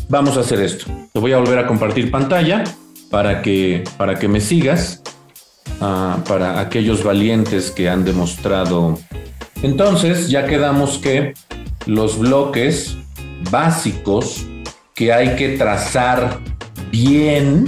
[0.09, 0.85] Vamos a hacer esto.
[1.11, 2.63] Te voy a volver a compartir pantalla
[3.13, 5.03] para que, para que me sigas,
[5.81, 8.97] ah, para aquellos valientes que han demostrado.
[9.61, 11.35] Entonces, ya quedamos que
[11.85, 12.97] los bloques
[13.51, 14.47] básicos
[14.95, 16.39] que hay que trazar
[16.89, 17.65] bien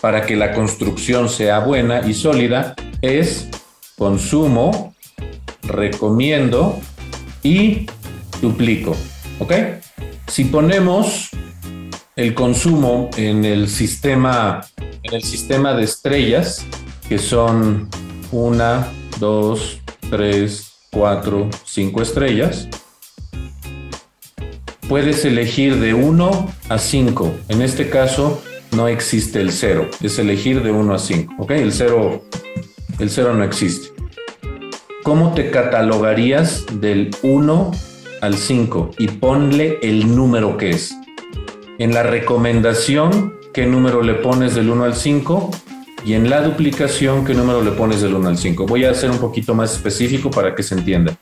[0.00, 3.50] para que la construcción sea buena y sólida es
[3.98, 4.94] consumo,
[5.62, 6.80] recomiendo
[7.42, 7.84] y
[8.40, 8.96] duplico.
[9.40, 9.52] ¿Ok?
[10.26, 11.28] Si ponemos
[12.16, 14.66] el consumo en el sistema,
[15.02, 16.66] en el sistema de estrellas,
[17.08, 17.88] que son
[18.32, 22.68] una, dos, tres, cuatro, cinco estrellas.
[24.88, 27.34] Puedes elegir de 1 a 5.
[27.48, 28.42] En este caso
[28.72, 31.34] no existe el 0, es elegir de 1 a 5.
[31.38, 31.52] ¿Ok?
[31.52, 32.24] El 0
[33.00, 33.88] el cero no existe.
[35.02, 37.70] ¿Cómo te catalogarías del 1
[38.20, 38.90] al 5?
[38.98, 40.94] Y ponle el número que es.
[41.80, 45.50] En la recomendación, ¿qué número le pones del 1 al 5?
[46.04, 48.66] Y en la duplicación, ¿qué número le pones del 1 al 5?
[48.66, 51.16] Voy a hacer un poquito más específico para que se entienda.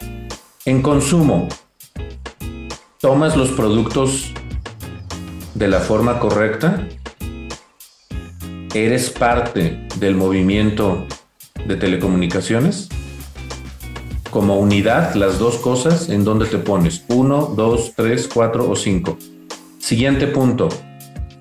[0.65, 1.47] En consumo,
[3.01, 4.33] tomas los productos
[5.55, 6.89] de la forma correcta,
[8.75, 11.07] eres parte del movimiento
[11.69, 12.89] de telecomunicaciones.
[14.33, 17.05] Como unidad, las dos cosas, ¿en dónde te pones?
[17.07, 19.17] Uno, dos, tres, cuatro o cinco.
[19.89, 20.69] Siguiente punto.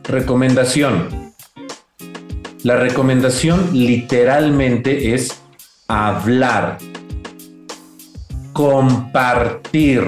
[0.06, 1.34] Recomendación.
[2.64, 5.42] La recomendación literalmente es
[5.90, 6.78] hablar,
[8.54, 10.08] compartir.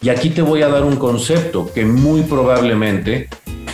[0.00, 3.28] Y aquí te voy a dar un concepto que muy probablemente,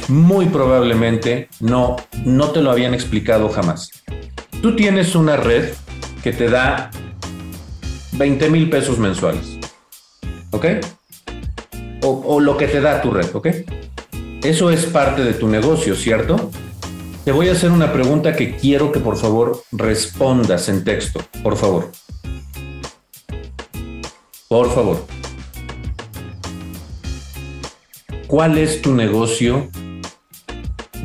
[0.08, 3.90] muy probablemente no, no te lo habían explicado jamás.
[4.62, 5.74] Tú tienes una red
[6.22, 6.90] que te da
[8.12, 9.58] 20 mil pesos mensuales.
[10.50, 10.64] ¿Ok?
[12.02, 13.48] O, lo que te da tu red, ¿ok?
[14.42, 16.50] Eso es parte de tu negocio, ¿cierto?
[17.24, 21.56] Te voy a hacer una pregunta que quiero que por favor respondas en texto, por
[21.56, 21.90] favor.
[24.48, 25.04] Por favor.
[28.26, 29.68] ¿Cuál es tu negocio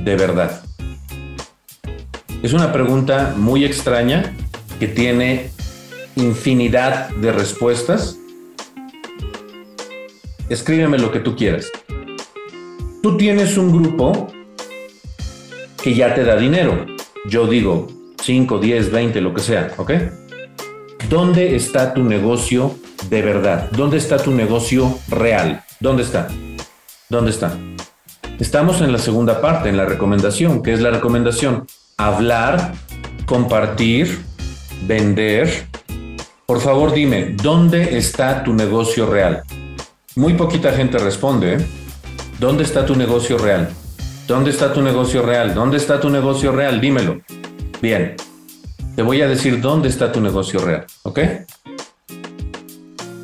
[0.03, 0.63] de verdad?
[2.41, 4.36] Es una pregunta muy extraña
[4.79, 5.49] que tiene
[6.15, 8.17] infinidad de respuestas.
[10.47, 11.71] Escríbeme lo que tú quieras.
[13.01, 14.27] Tú tienes un grupo
[15.81, 16.86] que ya te da dinero.
[17.27, 17.88] Yo digo
[18.21, 19.91] 5, 10, 20, lo que sea, ¿ok?
[21.10, 22.75] ¿Dónde está tu negocio
[23.10, 23.71] de verdad?
[23.71, 25.63] ¿Dónde está tu negocio real?
[25.79, 26.27] ¿Dónde está?
[27.10, 27.58] ¿Dónde está?
[28.39, 31.65] Estamos en la segunda parte, en la recomendación, que es la recomendación.
[31.97, 32.73] Hablar,
[33.25, 34.19] compartir,
[34.86, 35.65] vender.
[36.45, 39.43] Por favor, dime, ¿dónde está tu negocio real?
[40.15, 41.56] Muy poquita gente responde.
[41.56, 41.65] ¿eh?
[42.39, 43.69] ¿Dónde está tu negocio real?
[44.28, 45.54] ¿Dónde está tu negocio real?
[45.54, 46.80] ¿Dónde está tu negocio real?
[46.80, 47.21] Dímelo.
[47.82, 48.15] Bien.
[48.95, 51.19] Te voy a decir dónde está tu negocio real, ¿ok?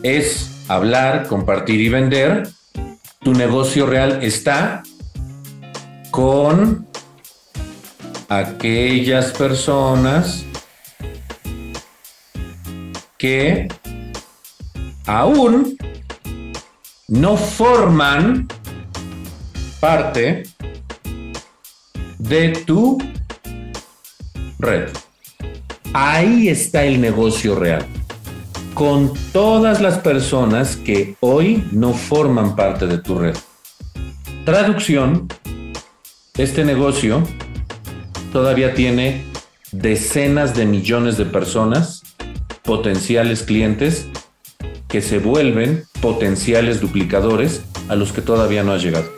[0.04, 2.50] Es hablar, compartir y vender.
[3.24, 4.84] Tu negocio real está
[6.10, 6.86] con
[8.28, 10.44] aquellas personas
[13.18, 13.70] que
[15.06, 15.78] aún
[17.12, 18.48] no forman
[19.82, 20.44] parte
[22.18, 23.00] de tu
[24.60, 24.88] red.
[25.92, 27.86] Ahí está el negocio real.
[28.74, 33.36] Con todas las personas que hoy no forman parte de tu red.
[34.46, 35.28] Traducción,
[36.38, 37.28] este negocio
[38.32, 39.26] todavía tiene
[39.74, 42.04] decenas de millones de personas,
[42.64, 44.08] potenciales clientes,
[44.92, 49.10] que se vuelven potenciales duplicadores a los que todavía no has llegado.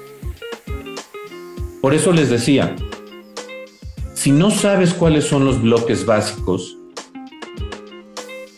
[1.82, 2.76] Por eso les decía,
[4.14, 6.78] si no sabes cuáles son los bloques básicos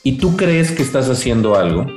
[0.04, 1.88] y tú crees que estás haciendo algo,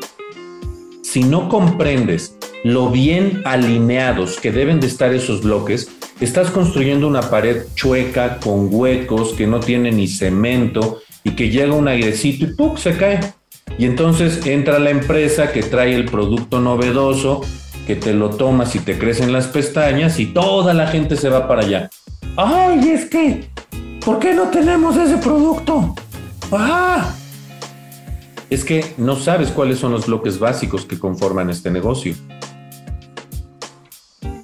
[1.02, 7.28] si no comprendes lo bien alineados que deben de estar esos bloques, estás construyendo una
[7.28, 12.54] pared chueca con huecos que no tiene ni cemento y que llega un airecito y
[12.54, 12.76] ¡pum!
[12.76, 13.37] se cae.
[13.78, 17.42] Y entonces entra la empresa que trae el producto novedoso,
[17.86, 21.46] que te lo tomas y te crecen las pestañas y toda la gente se va
[21.46, 21.90] para allá.
[22.36, 23.48] ¡Ay, es que!
[24.04, 25.94] ¿Por qué no tenemos ese producto?
[26.50, 27.14] ¡Ah!
[28.50, 32.14] Es que no sabes cuáles son los bloques básicos que conforman este negocio.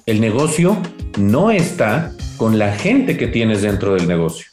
[0.05, 0.77] El negocio
[1.17, 4.47] no está con la gente que tienes dentro del negocio.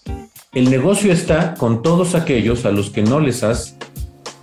[0.52, 3.76] El negocio está con todos aquellos a los que no les has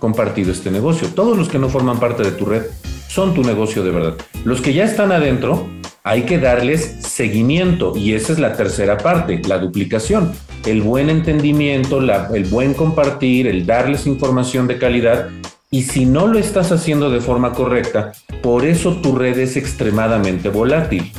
[0.00, 1.08] compartido este negocio.
[1.14, 2.64] Todos los que no forman parte de tu red
[3.06, 4.14] son tu negocio de verdad.
[4.44, 5.68] Los que ya están adentro,
[6.02, 10.32] hay que darles seguimiento y esa es la tercera parte, la duplicación.
[10.66, 12.00] El buen entendimiento,
[12.34, 15.28] el buen compartir, el darles información de calidad.
[15.70, 20.48] Y si no lo estás haciendo de forma correcta, por eso tu red es extremadamente
[20.48, 21.12] volátil.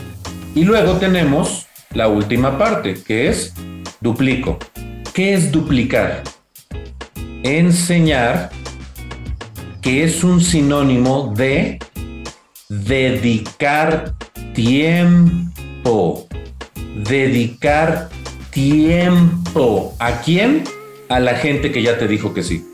[0.56, 3.54] Y luego tenemos la última parte, que es
[4.02, 4.58] duplico.
[5.14, 6.24] ¿Qué es duplicar?
[7.44, 8.50] Enseñar
[9.82, 11.80] que es un sinónimo de
[12.70, 14.14] dedicar
[14.54, 16.28] tiempo.
[16.96, 18.10] Dedicar
[18.52, 19.96] tiempo.
[20.00, 20.64] ¿A quién?
[21.10, 22.66] A la gente que ya te dijo que sí.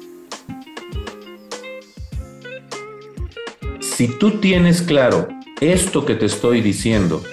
[3.80, 5.28] Si tú tienes claro
[5.60, 7.24] esto que te estoy diciendo,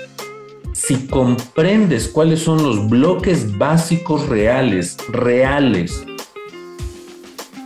[0.72, 6.05] si comprendes cuáles son los bloques básicos reales, reales,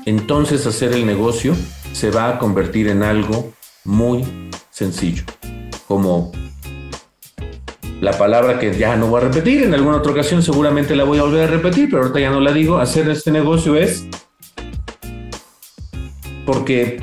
[0.06, 1.54] entonces hacer el negocio
[1.98, 3.52] se va a convertir en algo
[3.84, 4.24] muy
[4.70, 5.24] sencillo,
[5.88, 6.30] como
[8.00, 11.18] la palabra que ya no voy a repetir, en alguna otra ocasión seguramente la voy
[11.18, 14.06] a volver a repetir, pero ahorita ya no la digo, hacer este negocio es
[16.46, 17.00] porque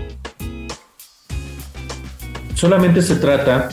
[2.53, 3.67] solamente se trata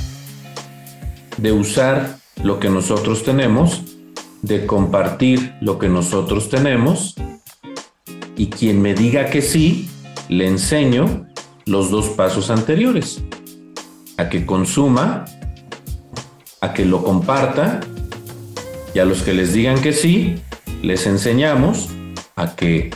[1.36, 3.84] de usar lo que nosotros tenemos,
[4.42, 7.14] de compartir lo que nosotros tenemos,
[8.36, 9.88] y quien me diga que sí,
[10.36, 11.26] le enseño
[11.66, 13.22] los dos pasos anteriores,
[14.16, 15.24] a que consuma
[16.62, 17.80] a que lo comparta
[18.94, 20.36] y a los que les digan que sí,
[20.80, 21.88] les enseñamos
[22.36, 22.90] a que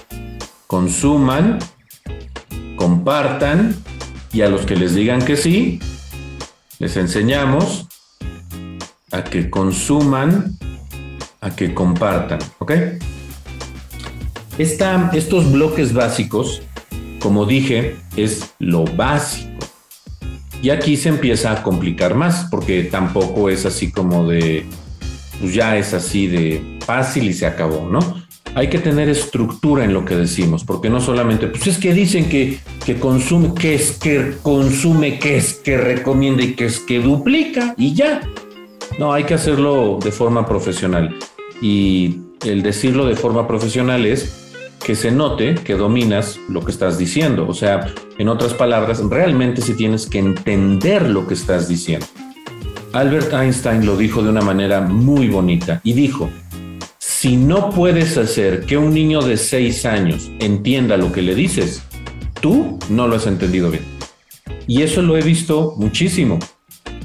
[0.67, 1.59] consuman,
[2.77, 3.75] compartan
[4.33, 5.81] y a los que les digan que sí,
[6.79, 7.89] les enseñamos
[9.11, 10.57] a que consuman,
[11.41, 12.73] a que compartan, ¿ok?
[14.59, 16.63] estos bloques básicos,
[17.21, 19.51] como dije, es lo básico.
[20.63, 24.65] Y aquí se empieza a complicar más, porque tampoco es así como de,
[25.41, 28.01] pues ya es así de fácil y se acabó, ¿no?
[28.55, 32.29] Hay que tener estructura en lo que decimos, porque no solamente, pues es que dicen
[32.29, 37.01] que, que consume, que es que consume, que es que recomienda y que es que
[37.01, 38.23] duplica y ya.
[38.99, 41.15] No, hay que hacerlo de forma profesional.
[41.61, 44.46] Y el decirlo de forma profesional es
[44.87, 47.49] que se note que dominas lo que estás diciendo.
[47.49, 52.07] O sea, en otras palabras, realmente si tienes que entender lo que estás diciendo.
[52.93, 56.31] Albert Einstein lo dijo de una manera muy bonita y dijo,
[56.99, 61.83] si no puedes hacer que un niño de seis años entienda lo que le dices,
[62.41, 63.83] tú no lo has entendido bien.
[64.69, 66.39] Y eso lo he visto muchísimo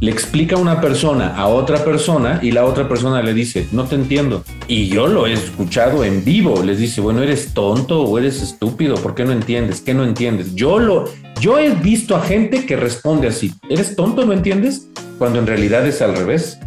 [0.02, 3.94] le explica una persona a otra persona y la otra persona le dice, no te
[3.94, 4.44] entiendo.
[4.68, 8.96] Y yo lo he escuchado en vivo, les dice, bueno, eres tonto o eres estúpido,
[8.96, 9.80] ¿por qué no entiendes?
[9.80, 10.56] ¿Qué no entiendes?
[10.56, 11.06] Yo lo,
[11.40, 14.90] yo he visto a gente que responde así, ¿eres tonto, no entiendes?
[15.20, 16.58] Cuando en realidad es al revés.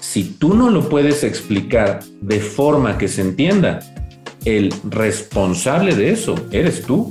[0.00, 3.80] Si tú no lo puedes explicar de forma que se entienda,
[4.46, 7.10] el responsable de eso eres tú.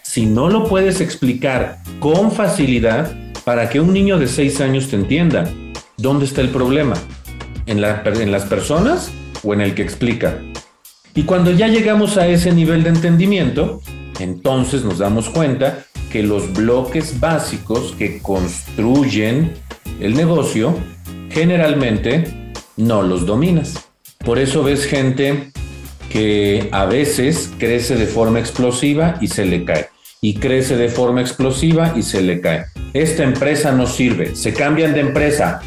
[0.00, 3.19] Si no lo puedes explicar con facilidad,
[3.50, 5.52] para que un niño de 6 años te entienda.
[5.96, 6.94] ¿Dónde está el problema?
[7.66, 9.10] ¿En, ¿En las personas
[9.42, 10.38] o en el que explica?
[11.16, 13.82] Y cuando ya llegamos a ese nivel de entendimiento,
[14.20, 19.54] entonces nos damos cuenta que los bloques básicos que construyen
[19.98, 20.76] el negocio
[21.30, 23.84] generalmente no los dominas.
[24.24, 25.50] Por eso ves gente
[26.08, 29.88] que a veces crece de forma explosiva y se le cae
[30.22, 32.66] y crece de forma explosiva y se le cae.
[32.92, 35.62] Esta empresa no sirve, se cambian de empresa.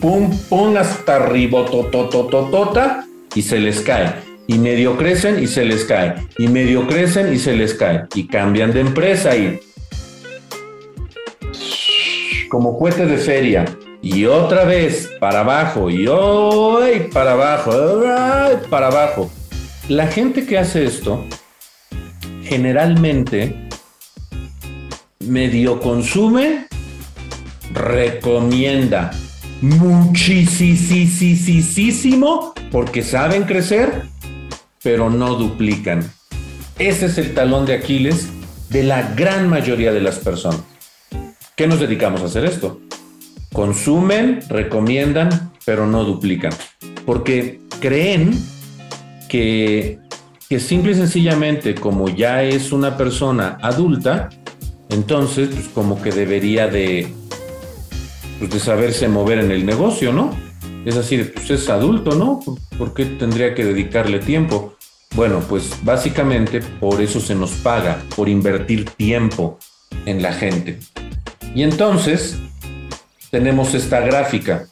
[0.00, 4.14] Pum, pum, hasta arriba, totototota, y se les cae.
[4.46, 6.14] Y medio crecen y se les cae.
[6.38, 8.04] Y medio crecen y se les cae.
[8.14, 9.60] Y cambian de empresa y.
[12.48, 13.64] Como cohete de feria.
[14.00, 15.90] Y otra vez para abajo.
[15.90, 17.72] Y hoy para abajo.
[18.70, 19.30] Para abajo.
[19.88, 21.26] La gente que hace esto
[22.48, 23.54] generalmente
[25.20, 26.66] medio consume,
[27.72, 29.10] recomienda
[29.60, 30.14] muchísimo
[32.70, 34.04] porque saben crecer,
[34.82, 36.08] pero no duplican.
[36.78, 38.28] Ese es el talón de Aquiles
[38.68, 40.62] de la gran mayoría de las personas.
[41.56, 42.80] ¿Qué nos dedicamos a hacer esto?
[43.52, 46.52] Consumen, recomiendan, pero no duplican.
[47.06, 48.38] Porque creen
[49.28, 49.98] que
[50.48, 54.28] que simple y sencillamente, como ya es una persona adulta,
[54.88, 57.12] entonces, pues como que debería de,
[58.38, 60.30] pues, de saberse mover en el negocio, ¿no?
[60.84, 62.40] Es así, pues es adulto, ¿no?
[62.78, 64.76] ¿Por qué tendría que dedicarle tiempo?
[65.14, 69.58] Bueno, pues básicamente por eso se nos paga, por invertir tiempo
[70.04, 70.78] en la gente.
[71.54, 72.36] Y entonces
[73.30, 74.66] tenemos esta gráfica.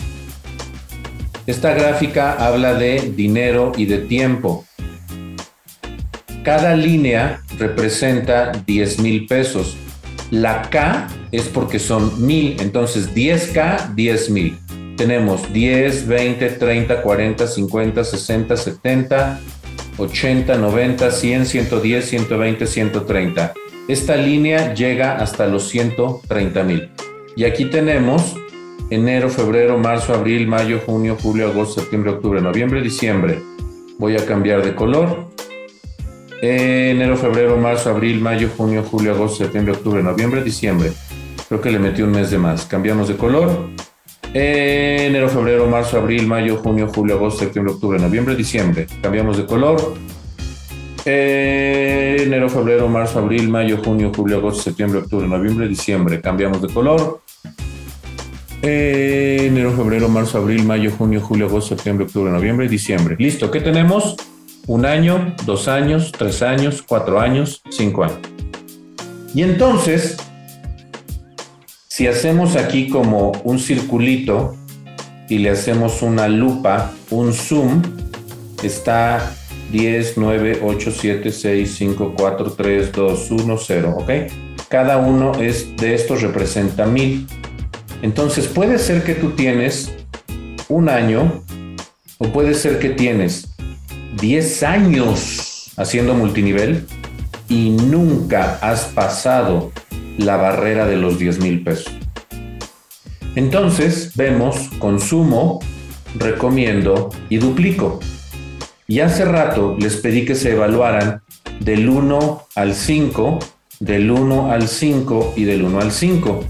[1.47, 4.65] Esta gráfica habla de dinero y de tiempo.
[6.45, 9.79] Cada línea representa 10 mil pesos.
[10.31, 14.59] La K es porque son mil, entonces 10K, 10 mil.
[14.99, 19.41] Tenemos 10, 20, 30, 40, 50, 60, 70,
[19.97, 23.55] 80, 90, 100, 110, 120, 130.
[23.89, 26.91] Esta línea llega hasta los 130 mil.
[27.37, 28.37] Y aquí tenemos
[28.91, 33.39] enero, febrero, marzo, abril, mayo, junio, julio, agosto, septiembre, octubre, noviembre, diciembre.
[33.99, 35.24] Voy a cambiar de color
[36.45, 40.93] enero, febrero, marzo, abril, mayo, junio, julio, agosto, septiembre, octubre, noviembre, diciembre.
[41.49, 42.67] Creo que le metí un mes de más.
[42.67, 43.69] Cambiamos de color.
[44.33, 48.87] enero, febrero, marzo, abril, mayo, junio, julio, agosto, septiembre, octubre, noviembre, diciembre.
[49.03, 49.95] Cambiamos de color.
[51.05, 56.21] enero, febrero, marzo, abril, mayo, junio, julio, agosto, septiembre, octubre, noviembre, diciembre.
[56.21, 57.21] Cambiamos de color.
[58.63, 63.17] Eh, enero, febrero, marzo, abril, mayo, junio, julio, agosto, septiembre, octubre, noviembre, diciembre.
[63.19, 64.17] Listo, ¿qué tenemos?
[64.67, 68.19] Un año, dos años, tres años, cuatro años, cinco años.
[69.35, 70.17] Y entonces,
[71.89, 74.57] si hacemos aquí como un circulito
[75.29, 77.83] y le hacemos una lupa, un zoom,
[78.63, 79.35] está
[79.71, 84.11] 10, 9, 8, 7, 6, 5, 4, 3, 2, 1, 0, ¿ok?
[84.69, 87.27] Cada uno es, de estos representa mil.
[88.03, 89.93] Entonces puede ser que tú tienes
[90.69, 91.43] un año
[92.19, 93.54] o puede ser que tienes
[94.21, 96.87] 10 años haciendo multinivel
[97.49, 99.73] y nunca has pasado
[100.19, 101.93] la barrera de los 10 mil pesos.
[103.35, 105.61] Entonces vemos consumo,
[106.17, 108.01] recomiendo y duplico.
[108.87, 111.23] Y hace rato les pedí que se evaluaran
[111.61, 113.39] del 1 al 5,
[113.81, 116.45] del 1 al 5 y del 1 al 5.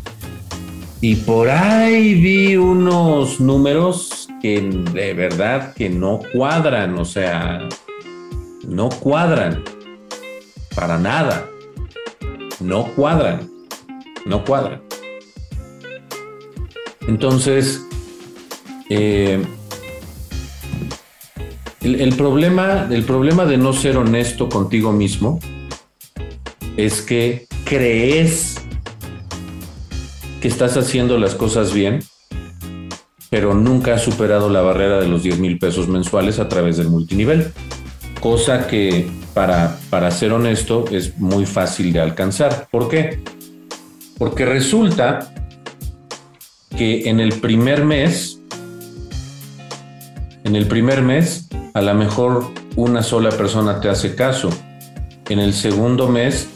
[1.00, 4.13] Y por ahí vi unos números
[4.44, 7.66] que de verdad que no cuadran, o sea,
[8.68, 9.64] no cuadran.
[10.76, 11.48] Para nada.
[12.60, 13.50] No cuadran.
[14.26, 14.82] No cuadran.
[17.08, 17.86] Entonces,
[18.90, 19.42] eh,
[21.80, 25.40] el, problema, el problema de no ser honesto contigo mismo
[26.76, 28.56] es que crees
[30.42, 32.00] que estás haciendo las cosas bien,
[33.34, 36.86] pero nunca has superado la barrera de los 10 mil pesos mensuales a través del
[36.86, 37.52] multinivel.
[38.20, 42.68] Cosa que, para, para ser honesto, es muy fácil de alcanzar.
[42.70, 43.24] ¿Por qué?
[44.18, 45.34] Porque resulta
[46.78, 48.40] que en el primer mes,
[50.44, 54.48] en el primer mes, a lo mejor una sola persona te hace caso.
[55.28, 56.50] En el segundo mes,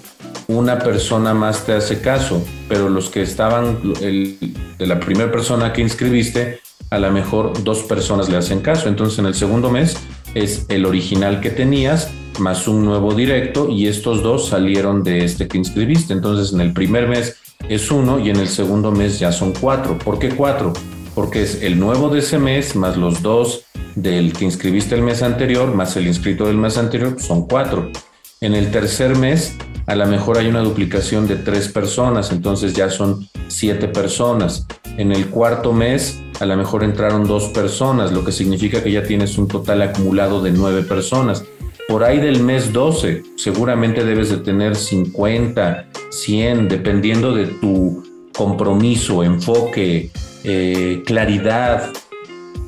[0.49, 5.83] una persona más te hace caso, pero los que estaban, de la primera persona que
[5.83, 8.89] inscribiste, a lo mejor dos personas le hacen caso.
[8.89, 9.99] Entonces en el segundo mes
[10.35, 15.49] es el original que tenías más un nuevo directo y estos dos salieron de este
[15.49, 16.15] que inscribiste.
[16.15, 17.37] Entonces en el primer mes
[17.69, 19.99] es uno y en el segundo mes ya son cuatro.
[19.99, 20.73] ¿Por qué cuatro?
[21.15, 23.65] Porque es el nuevo de ese mes más los dos
[23.97, 27.91] del que inscribiste el mes anterior más el inscrito del mes anterior, son cuatro.
[28.41, 29.57] En el tercer mes
[29.89, 34.67] a lo mejor hay una duplicación de tres personas, entonces ya son siete personas.
[34.99, 39.03] En el cuarto mes, a lo mejor entraron dos personas, lo que significa que ya
[39.03, 41.43] tienes un total acumulado de nueve personas.
[41.89, 48.03] Por ahí del mes 12, seguramente debes de tener 50, 100, dependiendo de tu
[48.37, 50.11] compromiso, enfoque,
[50.45, 51.91] eh, claridad,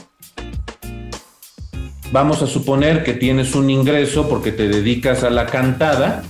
[2.13, 6.23] Vamos a suponer que tienes un ingreso porque te dedicas a la cantada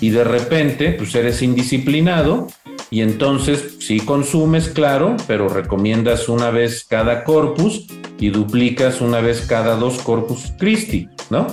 [0.00, 2.48] y de repente pues eres indisciplinado
[2.90, 7.86] y entonces sí consumes, claro, pero recomiendas una vez cada corpus
[8.22, 11.48] y duplicas una vez cada dos Corpus Christi, ¿no?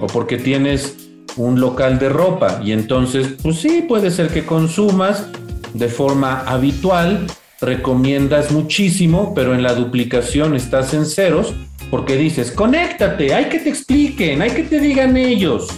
[0.00, 0.96] O porque tienes
[1.36, 5.26] un local de ropa y entonces, pues sí, puede ser que consumas
[5.74, 7.26] de forma habitual,
[7.60, 11.52] recomiendas muchísimo, pero en la duplicación estás en ceros
[11.90, 15.68] porque dices, conéctate, hay que te expliquen, hay que te digan ellos.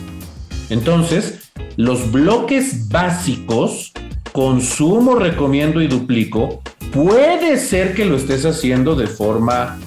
[0.70, 3.92] Entonces, los bloques básicos,
[4.34, 6.60] consumo, recomiendo y duplico,
[6.92, 9.78] puede ser que lo estés haciendo de forma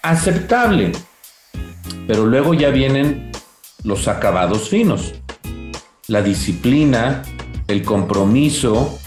[0.00, 0.92] aceptable.
[2.06, 3.30] Pero luego ya vienen
[3.84, 5.12] los acabados finos.
[6.06, 7.24] La disciplina,
[7.68, 8.98] el compromiso,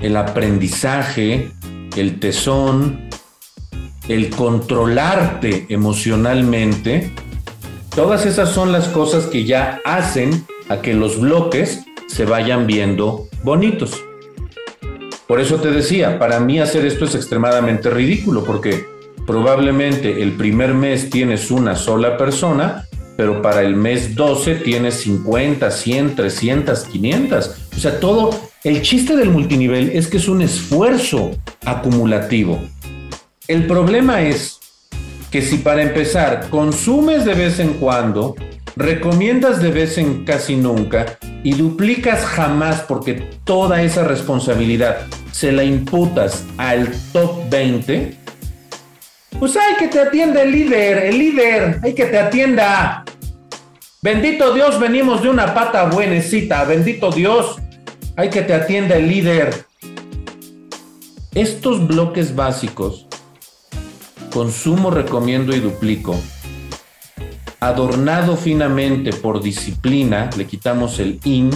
[0.00, 1.52] el aprendizaje,
[1.94, 3.08] el tesón,
[4.08, 7.12] el controlarte emocionalmente.
[7.94, 13.28] Todas esas son las cosas que ya hacen a que los bloques se vayan viendo
[13.44, 14.02] bonitos.
[15.26, 18.86] Por eso te decía, para mí hacer esto es extremadamente ridículo, porque
[19.26, 22.86] probablemente el primer mes tienes una sola persona,
[23.16, 27.50] pero para el mes 12 tienes 50, 100, 300, 500.
[27.76, 28.30] O sea, todo,
[28.64, 31.30] el chiste del multinivel es que es un esfuerzo
[31.64, 32.60] acumulativo.
[33.46, 34.58] El problema es
[35.30, 38.36] que si para empezar consumes de vez en cuando,
[38.76, 43.14] recomiendas de vez en casi nunca y duplicas jamás porque
[43.44, 48.16] toda esa responsabilidad se la imputas al top 20,
[49.38, 53.04] pues hay que te atienda el líder, el líder, hay que te atienda.
[54.00, 56.64] Bendito Dios, venimos de una pata buenecita.
[56.64, 57.56] Bendito Dios,
[58.16, 59.66] hay que te atienda el líder.
[61.34, 63.08] Estos bloques básicos,
[64.32, 66.16] consumo, recomiendo y duplico,
[67.64, 71.50] adornado finamente por disciplina, le quitamos el in,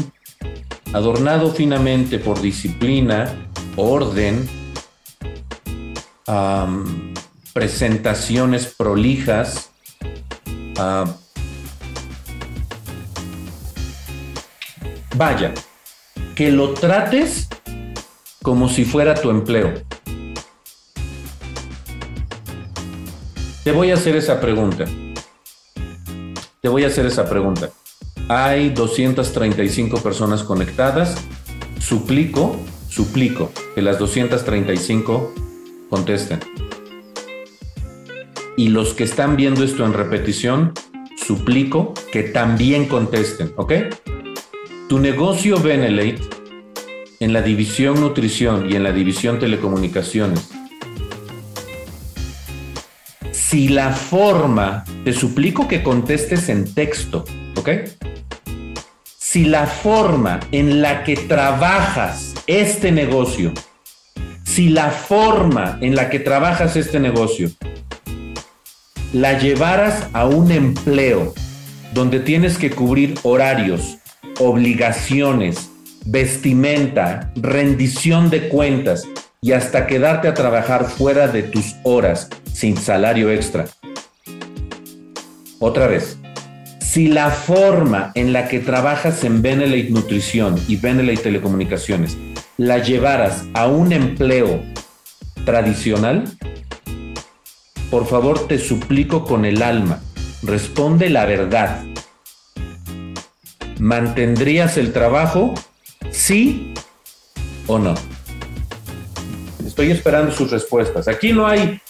[0.94, 4.48] adornado finamente por disciplina, orden,
[7.52, 9.70] presentaciones prolijas,
[15.14, 15.52] vaya,
[16.34, 17.48] que lo trates
[18.42, 19.74] como si fuera tu empleo.
[23.62, 24.86] Te voy a hacer esa pregunta.
[26.60, 27.70] Te voy a hacer esa pregunta.
[28.28, 31.16] Hay 235 personas conectadas.
[31.78, 32.56] Suplico,
[32.88, 35.34] suplico que las 235
[35.88, 36.40] contesten.
[38.56, 40.72] Y los que están viendo esto en repetición,
[41.16, 43.72] suplico que también contesten, ¿ok?
[44.88, 46.18] Tu negocio Benelate
[47.20, 50.57] en la división nutrición y en la división telecomunicaciones.
[53.50, 57.24] Si la forma, te suplico que contestes en texto,
[57.56, 57.70] ¿ok?
[59.16, 63.54] Si la forma en la que trabajas este negocio,
[64.44, 67.50] si la forma en la que trabajas este negocio
[69.14, 71.32] la llevaras a un empleo
[71.94, 73.96] donde tienes que cubrir horarios,
[74.40, 75.70] obligaciones,
[76.04, 79.04] vestimenta, rendición de cuentas
[79.40, 83.66] y hasta quedarte a trabajar fuera de tus horas sin salario extra.
[85.60, 86.18] Otra vez,
[86.80, 92.16] si la forma en la que trabajas en Benelete Nutrición y Benelete Telecomunicaciones
[92.56, 94.62] la llevaras a un empleo
[95.44, 96.24] tradicional,
[97.90, 100.00] por favor te suplico con el alma,
[100.42, 101.84] responde la verdad.
[103.78, 105.54] ¿Mantendrías el trabajo?
[106.10, 106.74] ¿Sí
[107.66, 107.94] o no?
[109.78, 111.06] Estoy esperando sus respuestas.
[111.06, 111.80] Aquí no hay,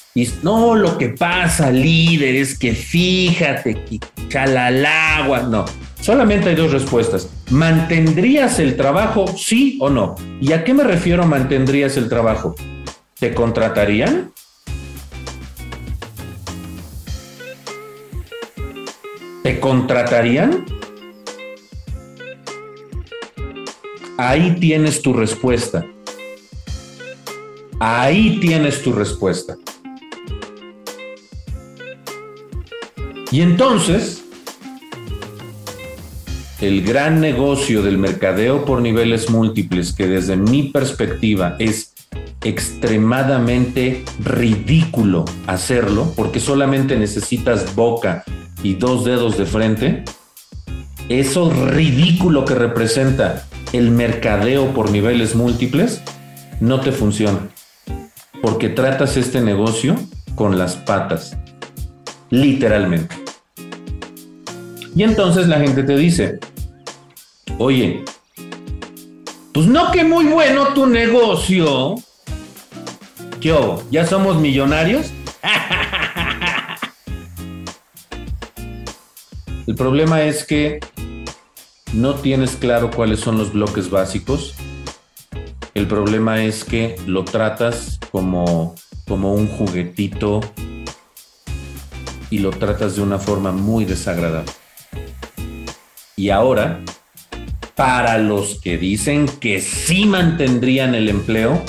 [0.43, 5.45] no, lo que pasa, líder, es que fíjate, que chalalagua.
[5.45, 5.65] No,
[5.99, 7.31] solamente hay dos respuestas.
[7.49, 9.27] ¿Mantendrías el trabajo?
[9.39, 10.17] ¿Sí o no?
[10.39, 12.55] ¿Y a qué me refiero mantendrías el trabajo?
[13.19, 14.33] ¿Te contratarían?
[19.43, 20.67] ¿Te contratarían?
[24.19, 25.87] Ahí tienes tu respuesta.
[27.81, 29.57] Ahí tienes tu respuesta.
[33.31, 34.25] Y entonces,
[36.61, 41.93] el gran negocio del mercadeo por niveles múltiples, que desde mi perspectiva es
[42.43, 48.25] extremadamente ridículo hacerlo, porque solamente necesitas boca
[48.63, 50.05] y dos dedos de frente,
[51.09, 56.03] eso ridículo que representa el mercadeo por niveles múltiples
[56.61, 57.41] no te funciona.
[58.43, 59.97] Porque tratas este negocio
[60.35, 61.37] con las patas.
[62.31, 63.17] Literalmente.
[64.95, 66.39] Y entonces la gente te dice,
[67.59, 68.05] oye,
[69.53, 71.97] pues no que muy bueno tu negocio.
[73.41, 73.83] ¿Qué hago?
[73.91, 75.13] ¿Ya somos millonarios?
[79.67, 80.81] El problema es que
[81.93, 84.55] no tienes claro cuáles son los bloques básicos.
[85.75, 88.75] El problema es que lo tratas como,
[89.07, 90.41] como un juguetito
[92.31, 94.51] y lo tratas de una forma muy desagradable.
[96.17, 96.81] Y ahora,
[97.75, 101.63] para los que dicen que sí mantendrían el empleo,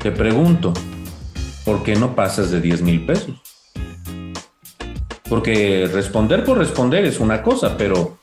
[0.00, 0.72] te pregunto,
[1.64, 3.34] ¿por qué no pasas de 10 mil pesos?
[5.28, 8.18] Porque responder por responder es una cosa, pero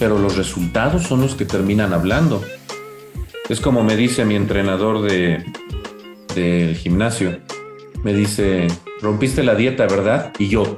[0.00, 2.42] pero los resultados son los que terminan hablando.
[3.50, 5.44] Es como me dice mi entrenador de
[6.34, 7.40] del gimnasio.
[8.02, 8.68] Me dice,
[9.02, 10.32] rompiste la dieta, ¿verdad?
[10.38, 10.76] Y yo,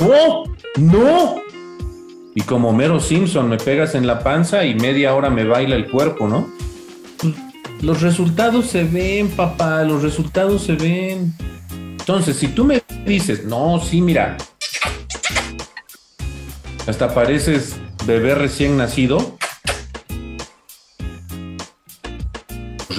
[0.00, 0.44] no,
[0.76, 1.42] no.
[2.34, 5.90] Y como Mero Simpson, me pegas en la panza y media hora me baila el
[5.90, 6.48] cuerpo, ¿no?
[7.82, 11.34] Los resultados se ven, papá, los resultados se ven.
[11.70, 14.36] Entonces, si tú me dices, no, sí, mira,
[16.86, 17.76] hasta pareces
[18.06, 19.38] bebé recién nacido.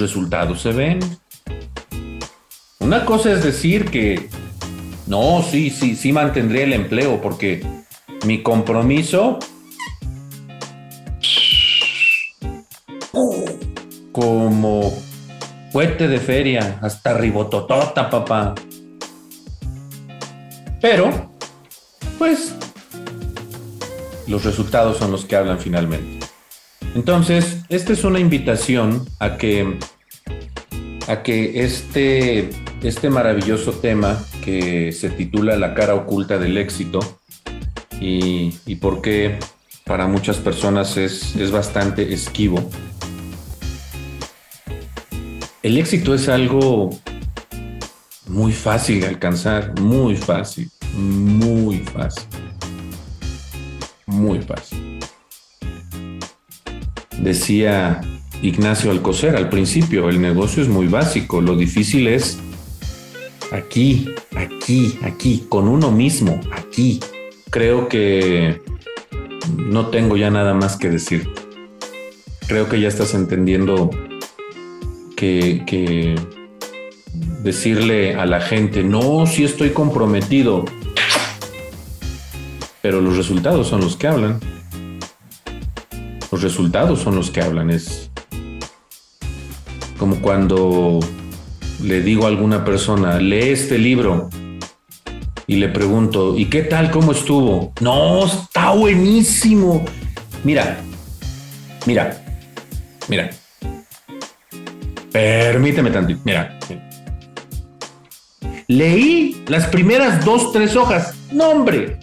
[0.02, 0.98] Resultados se ven.
[2.80, 4.28] Una cosa es decir que
[5.06, 7.64] no, sí, sí, sí mantendría el empleo porque
[8.26, 9.38] mi compromiso
[14.10, 14.92] como
[15.70, 18.54] fuerte de feria, hasta ribototota, papá.
[20.80, 21.30] Pero,
[22.18, 22.54] pues,
[24.26, 26.26] los resultados son los que hablan finalmente.
[26.94, 29.78] Entonces, esta es una invitación a que,
[31.08, 32.50] a que este,
[32.82, 37.00] este maravilloso tema que se titula La cara oculta del éxito
[38.00, 39.38] y, y por qué
[39.84, 42.70] para muchas personas es, es bastante esquivo.
[45.62, 46.90] El éxito es algo
[48.26, 52.26] muy fácil de alcanzar, muy fácil, muy fácil,
[54.06, 54.98] muy fácil.
[57.18, 58.00] Decía
[58.42, 62.38] Ignacio Alcocer al principio, el negocio es muy básico, lo difícil es
[63.52, 66.98] aquí, aquí, aquí, con uno mismo, aquí.
[67.50, 68.60] Creo que
[69.56, 71.28] no tengo ya nada más que decir.
[72.48, 73.90] Creo que ya estás entendiendo
[75.16, 76.16] que,
[77.44, 80.64] decirle a la gente, no, si estoy comprometido,
[82.80, 84.40] pero los resultados son los que hablan.
[86.32, 87.70] Los resultados son los que hablan.
[87.70, 88.11] Es
[90.02, 90.98] como cuando
[91.80, 94.30] le digo a alguna persona, lee este libro
[95.46, 96.90] y le pregunto, ¿y qué tal?
[96.90, 97.72] ¿Cómo estuvo?
[97.80, 99.84] No, está buenísimo.
[100.42, 100.76] Mira,
[101.86, 102.20] mira,
[103.08, 103.30] mira.
[105.12, 106.20] Permíteme tantito.
[106.24, 106.58] Mira.
[108.66, 111.14] Leí las primeras dos, tres hojas.
[111.30, 111.96] No, hombre.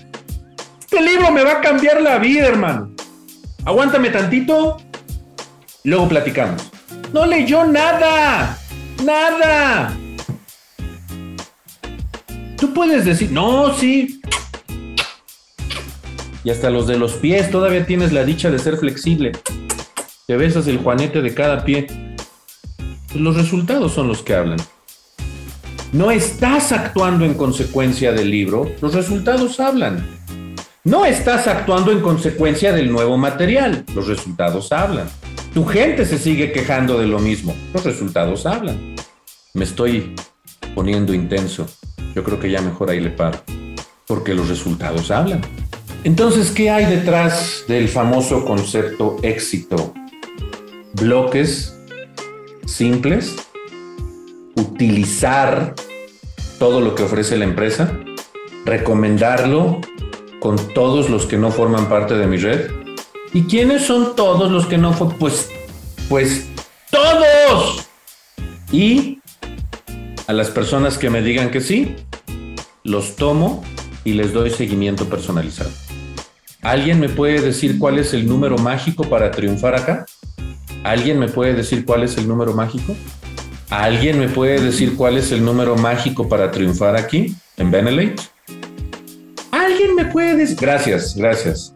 [0.79, 2.91] Este libro me va a cambiar la vida, hermano.
[3.65, 4.77] Aguántame tantito.
[5.83, 6.68] Luego platicamos.
[7.13, 8.57] No leyó nada.
[9.03, 9.97] Nada.
[12.57, 14.21] Tú puedes decir, no, sí.
[16.43, 19.31] Y hasta los de los pies, todavía tienes la dicha de ser flexible.
[20.27, 21.87] Te besas el juanete de cada pie.
[23.15, 24.59] Los resultados son los que hablan.
[25.91, 30.07] No estás actuando en consecuencia del libro, los resultados hablan.
[30.83, 35.09] No estás actuando en consecuencia del nuevo material, los resultados hablan.
[35.53, 38.95] Tu gente se sigue quejando de lo mismo, los resultados hablan.
[39.53, 40.15] Me estoy
[40.75, 41.67] poniendo intenso.
[42.15, 43.39] Yo creo que ya mejor ahí le paro,
[44.05, 45.41] porque los resultados hablan.
[46.03, 49.93] Entonces, ¿qué hay detrás del famoso concepto éxito?
[50.93, 51.75] Bloques
[52.65, 53.35] simples,
[54.55, 55.73] utilizar
[56.59, 57.99] todo lo que ofrece la empresa,
[58.65, 59.81] recomendarlo
[60.39, 62.71] con todos los que no forman parte de mi red.
[63.33, 64.91] ¿Y quiénes son todos los que no?
[65.19, 65.49] Pues,
[66.07, 66.47] pues
[66.89, 67.87] todos.
[68.71, 69.19] Y
[70.27, 71.95] a las personas que me digan que sí,
[72.83, 73.63] los tomo
[74.03, 75.69] y les doy seguimiento personalizado.
[76.61, 80.05] ¿Alguien me puede decir cuál es el número mágico para triunfar acá?
[80.83, 82.95] ¿Alguien me puede decir cuál es el número mágico?
[83.69, 88.23] ¿Alguien me puede decir cuál es el número mágico para triunfar aquí en Benelete?
[89.51, 90.57] ¿Alguien me puede decir?
[90.59, 91.73] Gracias, gracias.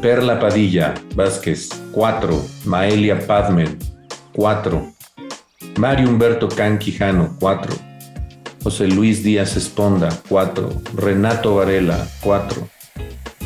[0.00, 2.42] Perla Padilla Vázquez, 4.
[2.64, 3.78] Maelia Padmen,
[4.32, 4.92] 4.
[5.76, 7.74] Mario Humberto Canquijano, 4.
[8.62, 10.70] José Luis Díaz Esponda, 4.
[10.94, 12.68] Renato Varela, 4.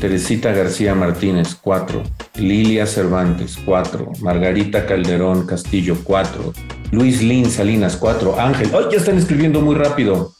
[0.00, 2.02] Teresita García Martínez, 4.
[2.36, 4.12] Lilia Cervantes, 4.
[4.20, 6.52] Margarita Calderón Castillo, 4.
[6.92, 8.38] Luis Lin Salinas, 4.
[8.38, 10.32] Ángel, ¡ay, ya están escribiendo muy rápido!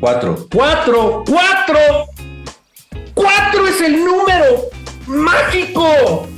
[0.00, 0.48] 4.
[0.50, 1.24] ¡4!
[1.24, 2.06] ¡4!
[3.14, 4.77] ¡4 es el número
[5.08, 6.28] mágico!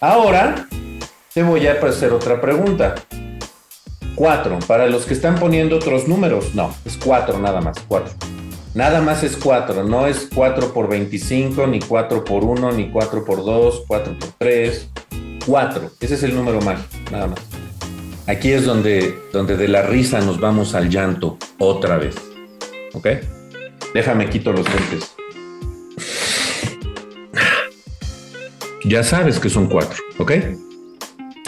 [0.00, 0.66] Ahora
[1.32, 2.94] te voy a hacer otra pregunta.
[4.14, 4.58] 4.
[4.66, 8.12] Para los que están poniendo otros números, no, es 4 nada más, 4.
[8.74, 13.24] Nada más es 4, no es 4 por 25, ni 4 por 1, ni 4
[13.24, 14.88] por 2, 4 por 3.
[15.46, 17.40] 4, ese es el número mágico, nada más.
[18.26, 22.14] Aquí es donde, donde de la risa nos vamos al llanto otra vez.
[22.92, 23.08] ¿Ok?
[23.92, 25.16] Déjame quito los lentes.
[28.84, 30.32] Ya sabes que son cuatro, ¿ok?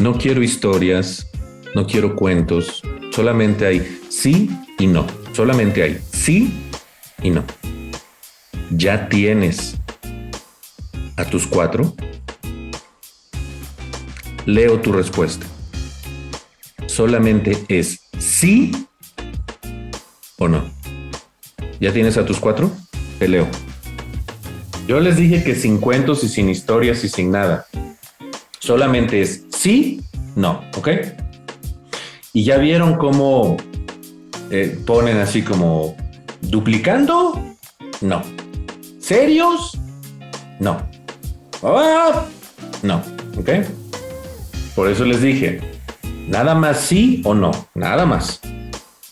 [0.00, 1.26] No quiero historias,
[1.74, 5.06] no quiero cuentos, solamente hay sí y no.
[5.32, 6.52] Solamente hay sí
[7.22, 7.42] y no.
[8.70, 9.78] ¿Ya tienes
[11.16, 11.94] a tus cuatro?
[14.44, 15.46] Leo tu respuesta.
[16.86, 18.86] Solamente es sí
[20.38, 20.70] o no.
[21.80, 22.70] ¿Ya tienes a tus cuatro?
[23.18, 23.48] Te leo.
[24.86, 27.66] Yo les dije que sin cuentos y sin historias y sin nada.
[28.58, 30.02] Solamente es sí,
[30.34, 30.88] no, ¿ok?
[32.32, 33.56] Y ya vieron cómo
[34.50, 35.96] eh, ponen así como
[36.40, 37.40] duplicando,
[38.00, 38.22] no.
[38.98, 39.78] ¿Serios?
[40.58, 40.82] No.
[41.62, 42.26] Ah,
[42.82, 43.02] no,
[43.38, 43.50] ¿ok?
[44.74, 45.60] Por eso les dije,
[46.28, 48.40] nada más sí o no, nada más.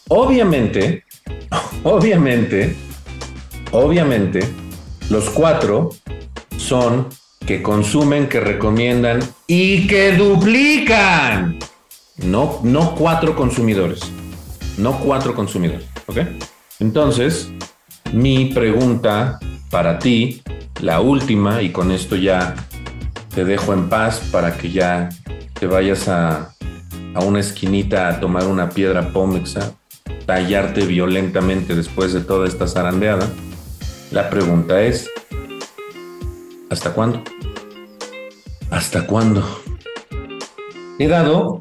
[0.09, 1.05] Obviamente,
[1.85, 2.75] obviamente,
[3.71, 4.41] obviamente,
[5.11, 5.91] los cuatro
[6.57, 7.09] son
[7.45, 11.59] que consumen, que recomiendan y que duplican.
[12.19, 14.01] No, no cuatro consumidores.
[14.79, 15.87] No cuatro consumidores.
[16.07, 16.19] ¿Ok?
[16.79, 17.51] Entonces,
[18.13, 19.41] mi pregunta
[19.71, 20.43] para ti,
[20.81, 22.55] la última, y con esto ya
[23.35, 25.09] te dejo en paz para que ya
[25.59, 26.55] te vayas a,
[27.15, 29.73] a una esquinita a tomar una piedra pómexa,
[30.25, 33.29] tallarte violentamente después de toda esta zarandeada.
[34.11, 35.09] La pregunta es,
[36.69, 37.23] ¿hasta cuándo?
[38.69, 39.45] ¿Hasta cuándo?
[40.99, 41.59] He dado,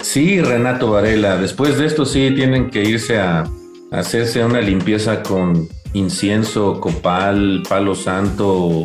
[0.00, 3.44] sí, Renato Varela, después de esto sí tienen que irse a,
[3.90, 8.84] hacerse una limpieza con incienso, copal, palo santo,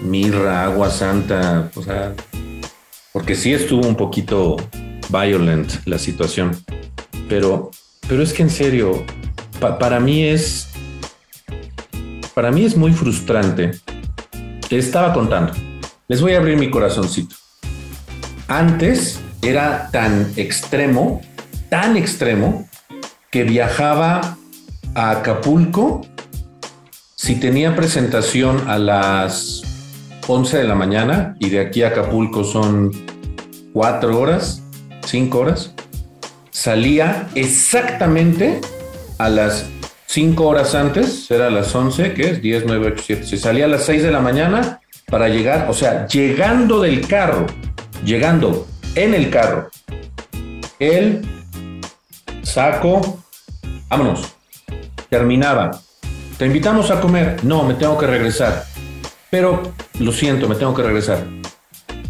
[0.00, 2.14] mirra, agua santa, o sea,
[3.12, 4.56] porque sí estuvo un poquito
[5.10, 6.56] violent la situación,
[7.28, 7.70] pero,
[8.08, 9.04] pero es que en serio,
[9.60, 10.71] para mí es,
[12.34, 13.72] para mí es muy frustrante.
[14.70, 15.52] estaba contando
[16.12, 17.36] les voy a abrir mi corazoncito.
[18.46, 21.22] Antes era tan extremo,
[21.70, 22.68] tan extremo,
[23.30, 24.36] que viajaba
[24.94, 26.02] a Acapulco
[27.16, 29.62] si tenía presentación a las
[30.26, 32.90] 11 de la mañana y de aquí a Acapulco son
[33.72, 34.62] 4 horas,
[35.06, 35.72] 5 horas,
[36.50, 38.60] salía exactamente
[39.16, 39.64] a las
[40.12, 43.24] 5 horas antes, era las 11, que es 10, 9, 8, 7.
[43.24, 47.46] Si salía a las 6 de la mañana, para llegar, o sea, llegando del carro,
[48.04, 49.70] llegando en el carro,
[50.78, 51.22] el
[52.42, 53.24] saco,
[53.88, 54.34] vámonos,
[55.08, 55.80] terminaba.
[56.36, 57.42] Te invitamos a comer.
[57.42, 58.66] No, me tengo que regresar.
[59.30, 59.62] Pero
[59.98, 61.24] lo siento, me tengo que regresar.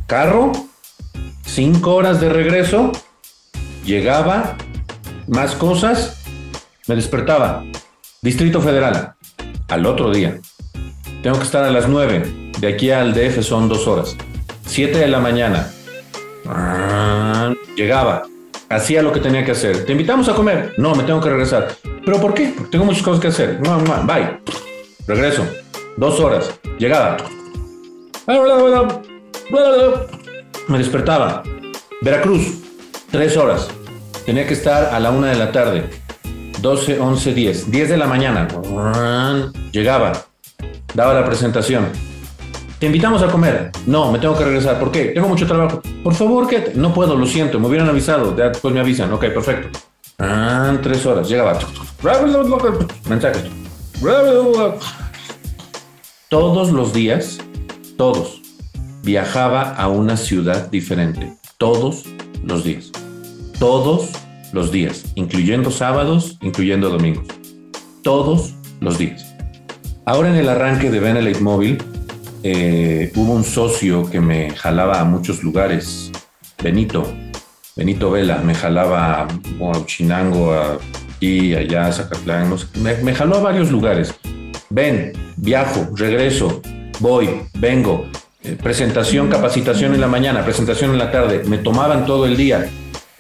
[0.09, 0.51] Carro,
[1.47, 2.91] cinco horas de regreso,
[3.85, 4.57] llegaba,
[5.29, 6.21] más cosas,
[6.89, 7.63] me despertaba.
[8.25, 9.15] Distrito Federal,
[9.67, 10.39] al otro día.
[11.25, 14.17] Tengo que estar a las nueve de aquí al DF son dos horas.
[14.65, 15.73] Siete de la mañana.
[16.47, 18.23] Ah, llegaba.
[18.69, 19.85] Hacía lo que tenía que hacer.
[19.85, 20.73] Te invitamos a comer.
[20.79, 21.75] No, me tengo que regresar.
[22.05, 22.53] ¿Pero por qué?
[22.57, 23.59] Porque tengo muchas cosas que hacer.
[23.59, 24.39] Bye.
[25.09, 25.45] Regreso.
[25.97, 26.57] Dos horas.
[26.79, 27.17] Llegaba.
[30.69, 31.43] Me despertaba.
[32.03, 32.61] Veracruz.
[33.11, 33.69] Tres horas.
[34.25, 36.02] Tenía que estar a la una de la tarde.
[36.63, 37.71] 12, 11, 10.
[37.71, 38.49] 10 de la mañana.
[39.73, 40.13] Llegaba.
[40.95, 41.91] Daba la presentación
[42.83, 43.71] te invitamos a comer.
[43.87, 44.81] No, me tengo que regresar.
[44.81, 45.05] ¿Por qué?
[45.15, 45.81] Tengo mucho trabajo.
[46.03, 47.61] Por favor, que no puedo, lo siento.
[47.61, 48.33] Me hubieran avisado.
[48.33, 49.13] Después me avisan.
[49.13, 49.79] Ok, perfecto.
[50.83, 51.29] Tres horas.
[51.29, 51.61] Llegaba.
[56.29, 57.39] Todos los días,
[57.97, 58.43] todos,
[59.05, 61.37] viajaba a una ciudad diferente.
[61.59, 62.03] Todos
[62.43, 62.91] los días.
[63.61, 64.11] Todos
[64.53, 65.05] los días.
[65.15, 67.27] Incluyendo sábados, incluyendo domingos.
[68.03, 69.35] Todos los días.
[70.05, 71.79] Ahora en el arranque de Benelete Móvil,
[72.43, 76.11] eh, hubo un socio que me jalaba a muchos lugares,
[76.61, 77.07] Benito,
[77.77, 79.29] Benito Vela, me jalaba a
[79.87, 84.13] Chinango, aquí, allá, a Zacatlán, me, jaló a varios lugares.
[84.71, 86.61] Ven, viajo, regreso,
[86.99, 88.07] voy, vengo,
[88.43, 92.69] eh, presentación, capacitación en la mañana, presentación en la tarde, me tomaban todo el día.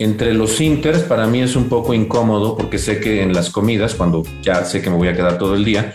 [0.02, 3.94] Entre los inters para mí es un poco incómodo porque sé que en las comidas,
[3.94, 5.94] cuando ya sé que me voy a quedar todo el día,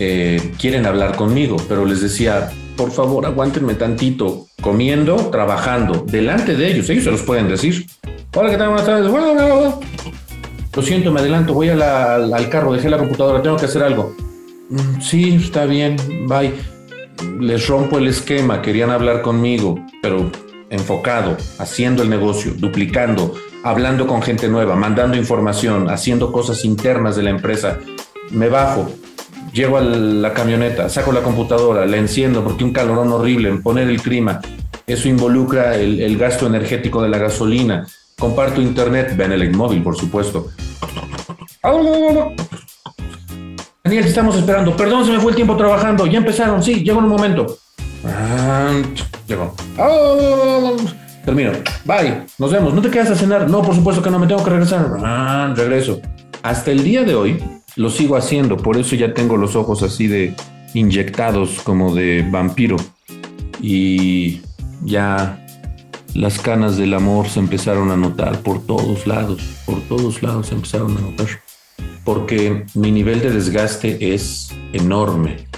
[0.00, 6.72] eh, quieren hablar conmigo, pero les decía, por favor, aguántenme tantito, comiendo, trabajando, delante de
[6.72, 7.86] ellos, ellos se los pueden decir.
[8.34, 8.70] Hola, ¿qué tal?
[8.70, 9.12] Buenas tardes.
[10.74, 14.12] Lo siento, me adelanto, voy al carro, dejé la computadora, tengo que hacer algo.
[14.70, 15.94] Mm, sí, está bien,
[16.26, 16.52] bye.
[17.38, 20.32] Les rompo el esquema, querían hablar conmigo, pero
[20.70, 27.22] enfocado, haciendo el negocio, duplicando, hablando con gente nueva, mandando información, haciendo cosas internas de
[27.22, 27.78] la empresa.
[28.30, 28.90] Me bajo,
[29.52, 33.88] llego a la camioneta, saco la computadora, la enciendo porque un calorón horrible, en poner
[33.88, 34.40] el clima,
[34.86, 37.86] eso involucra el, gasto energético de la gasolina.
[38.18, 40.48] Comparto internet, ven el móvil, por supuesto.
[43.82, 44.76] Daniel, estamos esperando.
[44.76, 46.06] Perdón, se me fue el tiempo trabajando.
[46.06, 47.58] Ya empezaron, sí, llegó un momento.
[49.26, 49.54] Llegó.
[51.24, 51.52] Termino.
[51.84, 52.22] Bye.
[52.38, 52.72] Nos vemos.
[52.72, 53.50] ¿No te quedas a cenar?
[53.50, 54.18] No, por supuesto que no.
[54.18, 54.88] Me tengo que regresar.
[55.56, 56.00] Regreso.
[56.42, 57.42] Hasta el día de hoy,
[57.74, 60.34] lo sigo haciendo, por eso ya tengo los ojos así de
[60.74, 62.76] inyectados como de vampiro.
[63.60, 64.42] Y
[64.84, 65.44] ya
[66.14, 70.54] las canas del amor se empezaron a notar por todos lados, por todos lados se
[70.54, 71.26] empezaron a notar.
[72.04, 75.48] Porque mi nivel de desgaste es enorme,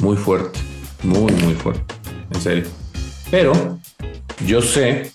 [0.00, 0.58] muy fuerte,
[1.04, 1.94] muy, muy fuerte,
[2.32, 2.81] en serio.
[3.32, 3.78] Pero
[4.46, 5.10] yo sé,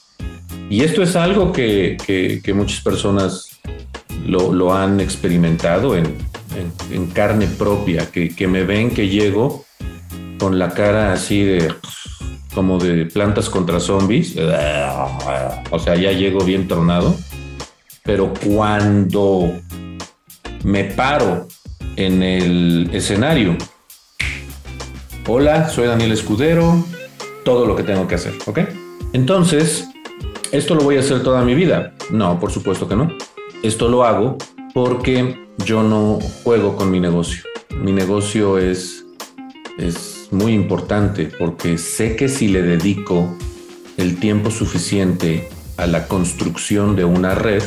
[0.71, 3.59] y esto es algo que, muchas personas
[4.25, 6.17] lo, lo han experimentado en,
[6.91, 9.65] en, carne propia, que, me ven que llego
[10.39, 11.71] con la cara así de
[12.55, 14.35] como de plantas contra zombies.
[15.69, 17.15] O sea, ya llego bien tornado.
[18.01, 19.59] Pero cuando
[20.63, 21.47] me paro
[21.95, 23.55] en el escenario,
[25.27, 26.83] hola, soy Daniel Escudero,
[27.47, 28.59] todo lo que tengo que hacer, ¿ok?
[29.13, 29.87] Entonces,
[30.51, 31.93] ¿esto lo voy a hacer toda mi vida?
[32.11, 33.09] No, por supuesto que no.
[33.63, 34.37] Esto lo hago
[34.73, 37.43] porque yo no juego con mi negocio.
[37.79, 39.05] Mi negocio es,
[39.77, 43.33] es muy importante porque sé que si le dedico
[43.95, 47.63] el tiempo suficiente a la construcción de una red,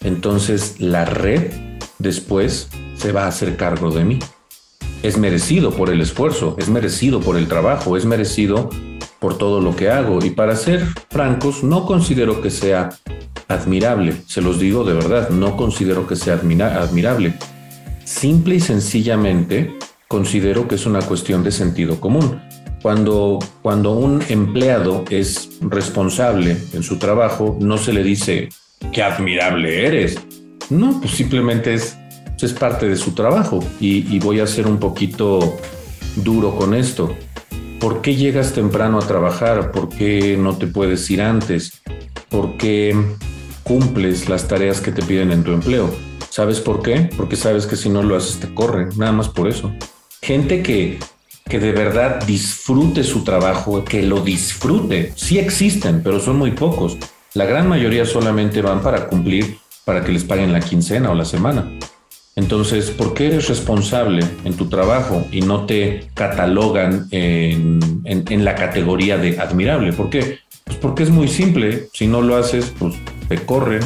[0.00, 1.52] entonces la red
[1.98, 4.20] después se va a hacer cargo de mí.
[5.02, 8.70] Es merecido por el esfuerzo, es merecido por el trabajo, es merecido
[9.20, 10.24] por todo lo que hago.
[10.24, 12.90] Y para ser francos, no considero que sea
[13.48, 17.34] admirable, se los digo de verdad, no considero que sea admirable.
[18.04, 19.74] Simple y sencillamente
[20.06, 22.40] considero que es una cuestión de sentido común.
[22.82, 28.50] Cuando, cuando un empleado es responsable en su trabajo, no se le dice,
[28.92, 30.18] qué admirable eres.
[30.70, 31.96] No, pues simplemente es,
[32.40, 33.64] es parte de su trabajo.
[33.80, 35.56] Y, y voy a ser un poquito
[36.16, 37.16] duro con esto.
[37.80, 39.72] ¿Por qué llegas temprano a trabajar?
[39.72, 41.80] ¿Por qué no te puedes ir antes?
[42.28, 42.94] ¿Por qué
[43.68, 45.94] cumples las tareas que te piden en tu empleo.
[46.30, 47.10] ¿Sabes por qué?
[47.16, 49.70] Porque sabes que si no lo haces te corren, nada más por eso.
[50.22, 50.98] Gente que,
[51.44, 56.96] que de verdad disfrute su trabajo, que lo disfrute, sí existen, pero son muy pocos.
[57.34, 61.26] La gran mayoría solamente van para cumplir, para que les paguen la quincena o la
[61.26, 61.70] semana.
[62.38, 68.54] Entonces, ¿por qué eres responsable en tu trabajo y no te catalogan en, en, la
[68.54, 69.92] categoría de admirable?
[69.92, 70.38] ¿Por qué?
[70.62, 71.88] Pues porque es muy simple.
[71.92, 72.94] Si no lo haces, pues
[73.28, 73.80] te corren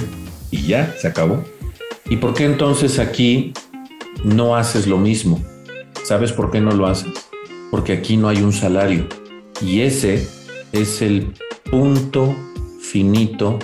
[0.50, 1.42] y ya, se acabó.
[2.10, 3.54] ¿Y por qué entonces aquí
[4.22, 5.42] no haces lo mismo?
[6.04, 7.26] ¿Sabes por qué no lo haces?
[7.70, 9.06] Porque aquí no hay un salario.
[9.62, 10.28] Y ese
[10.72, 11.32] es el
[11.70, 12.36] punto
[12.82, 13.58] finito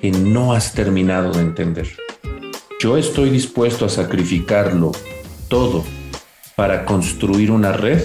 [0.00, 1.88] que no has terminado de entender.
[2.80, 4.92] Yo estoy dispuesto a sacrificarlo
[5.48, 5.84] todo
[6.56, 8.00] para construir una red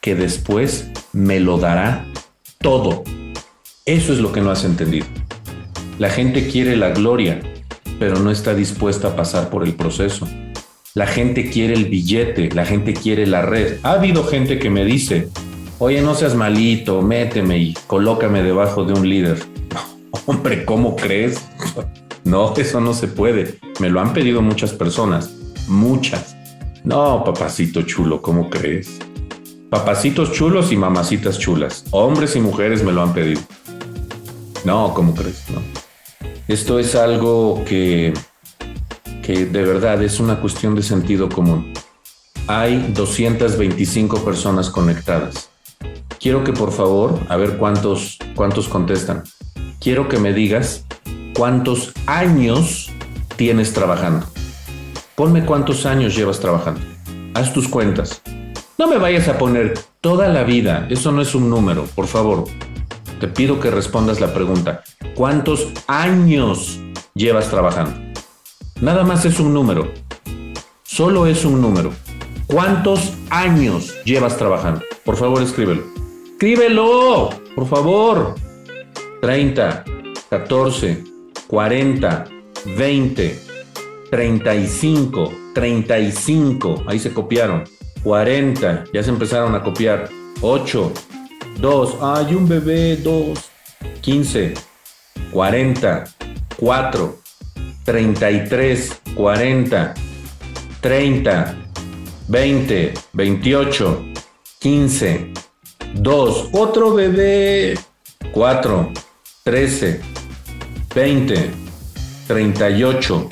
[0.00, 2.04] que después me lo dará
[2.58, 3.04] todo.
[3.86, 5.06] Eso es lo que no has entendido.
[6.00, 7.42] La gente quiere la gloria,
[8.00, 10.26] pero no está dispuesta a pasar por el proceso.
[10.94, 13.76] La gente quiere el billete, la gente quiere la red.
[13.84, 15.28] Ha habido gente que me dice,
[15.78, 19.38] oye, no seas malito, méteme y colócame debajo de un líder.
[20.26, 21.40] Hombre, ¿cómo crees?
[22.24, 23.58] No, eso no se puede.
[23.82, 25.32] Me lo han pedido muchas personas,
[25.66, 26.36] muchas.
[26.84, 29.00] No, papacito chulo, ¿cómo crees?
[29.70, 31.84] Papacitos chulos y mamacitas chulas.
[31.90, 33.40] Hombres y mujeres me lo han pedido.
[34.64, 35.42] No, ¿cómo crees?
[35.50, 35.60] No.
[36.46, 38.14] Esto es algo que,
[39.20, 41.72] que de verdad es una cuestión de sentido común.
[42.46, 45.50] Hay 225 personas conectadas.
[46.20, 49.24] Quiero que por favor, a ver cuántos, cuántos contestan.
[49.80, 50.86] Quiero que me digas
[51.34, 52.92] cuántos años
[53.36, 54.26] tienes trabajando.
[55.14, 56.80] Ponme cuántos años llevas trabajando.
[57.34, 58.22] Haz tus cuentas.
[58.78, 60.86] No me vayas a poner toda la vida.
[60.90, 62.44] Eso no es un número, por favor.
[63.20, 64.82] Te pido que respondas la pregunta.
[65.14, 66.80] ¿Cuántos años
[67.14, 67.92] llevas trabajando?
[68.80, 69.92] Nada más es un número.
[70.82, 71.92] Solo es un número.
[72.46, 74.82] ¿Cuántos años llevas trabajando?
[75.04, 75.84] Por favor, escríbelo.
[76.32, 78.34] Escríbelo, por favor.
[79.20, 79.84] 30,
[80.28, 81.04] 14,
[81.46, 82.24] 40,
[82.64, 83.38] 20,
[84.10, 86.84] 35, 35.
[86.86, 87.64] Ahí se copiaron.
[88.02, 90.08] 40, ya se empezaron a copiar.
[90.40, 90.92] 8,
[91.60, 93.38] 2, hay un bebé, 2,
[94.00, 94.54] 15,
[95.30, 96.04] 40,
[96.56, 97.18] 4,
[97.84, 99.94] 33, 40,
[100.80, 101.54] 30,
[102.28, 104.04] 20, 28,
[104.58, 105.32] 15,
[105.94, 107.78] 2, otro bebé,
[108.32, 108.92] 4,
[109.44, 110.00] 13,
[110.94, 111.50] 20,
[112.32, 113.28] 38,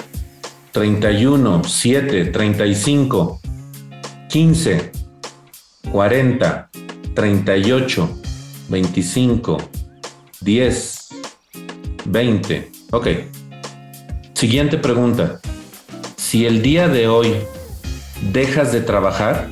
[0.72, 3.40] 31, 7, 35,
[4.28, 4.92] 15,
[5.90, 6.70] 40,
[7.14, 8.10] 38,
[8.68, 9.56] 25,
[10.42, 11.08] 10,
[12.04, 12.72] 20.
[12.90, 13.06] Ok.
[14.34, 15.40] Siguiente pregunta.
[16.16, 17.36] Si el día de hoy
[18.30, 19.48] dejas de trabajar,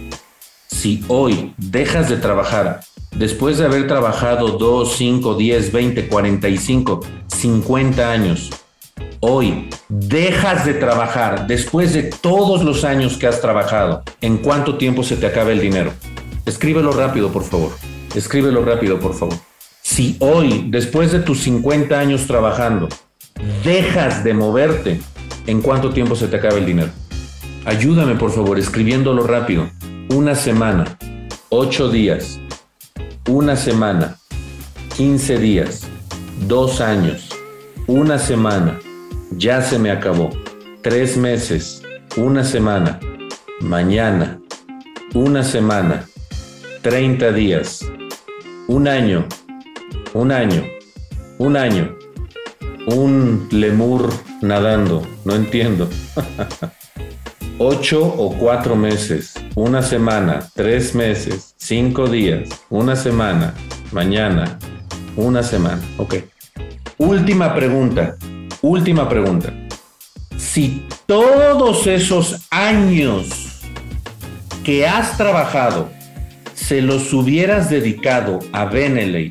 [0.66, 2.80] si hoy dejas de trabajar
[3.16, 8.50] después de haber trabajado 2, 5, 10, 20, 45, 50 años,
[9.20, 15.02] hoy dejas de trabajar después de todos los años que has trabajado, ¿en cuánto tiempo
[15.02, 15.92] se te acaba el dinero?
[16.46, 17.72] Escríbelo rápido, por favor.
[18.14, 19.36] Escríbelo rápido, por favor.
[19.82, 22.88] Si hoy, después de tus 50 años trabajando,
[23.64, 25.00] dejas de moverte,
[25.46, 26.90] ¿en cuánto tiempo se te acaba el dinero?
[27.64, 29.68] Ayúdame, por favor, escribiéndolo rápido.
[30.10, 30.96] Una semana,
[31.50, 32.40] 8 días,
[33.28, 34.16] una semana,
[34.96, 35.82] 15 días,
[36.46, 37.28] dos años,
[37.86, 38.78] una semana,
[39.32, 40.30] ya se me acabó,
[40.82, 41.82] tres meses,
[42.16, 42.98] una semana,
[43.60, 44.40] mañana,
[45.14, 46.06] una semana,
[46.82, 47.84] 30 días,
[48.66, 49.26] un año,
[50.14, 50.64] un año,
[51.38, 51.96] un año,
[52.86, 55.88] un lemur nadando, no entiendo.
[57.60, 63.52] Ocho o cuatro meses, una semana, tres meses, cinco días, una semana,
[63.90, 64.58] mañana,
[65.16, 65.82] una semana.
[65.96, 66.14] Ok.
[66.98, 68.16] Última pregunta,
[68.62, 69.52] última pregunta.
[70.36, 73.28] Si todos esos años
[74.64, 75.88] que has trabajado
[76.54, 79.28] se los hubieras dedicado a Beneley,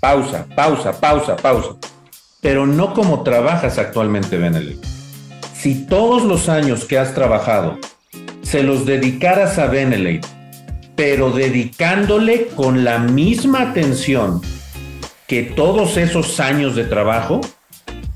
[0.00, 1.76] pausa, pausa, pausa, pausa,
[2.40, 4.80] pero no como trabajas actualmente, Beneley.
[5.54, 7.78] Si todos los años que has trabajado
[8.42, 10.20] se los dedicaras a Beneley,
[10.96, 14.40] pero dedicándole con la misma atención
[15.26, 17.40] que todos esos años de trabajo,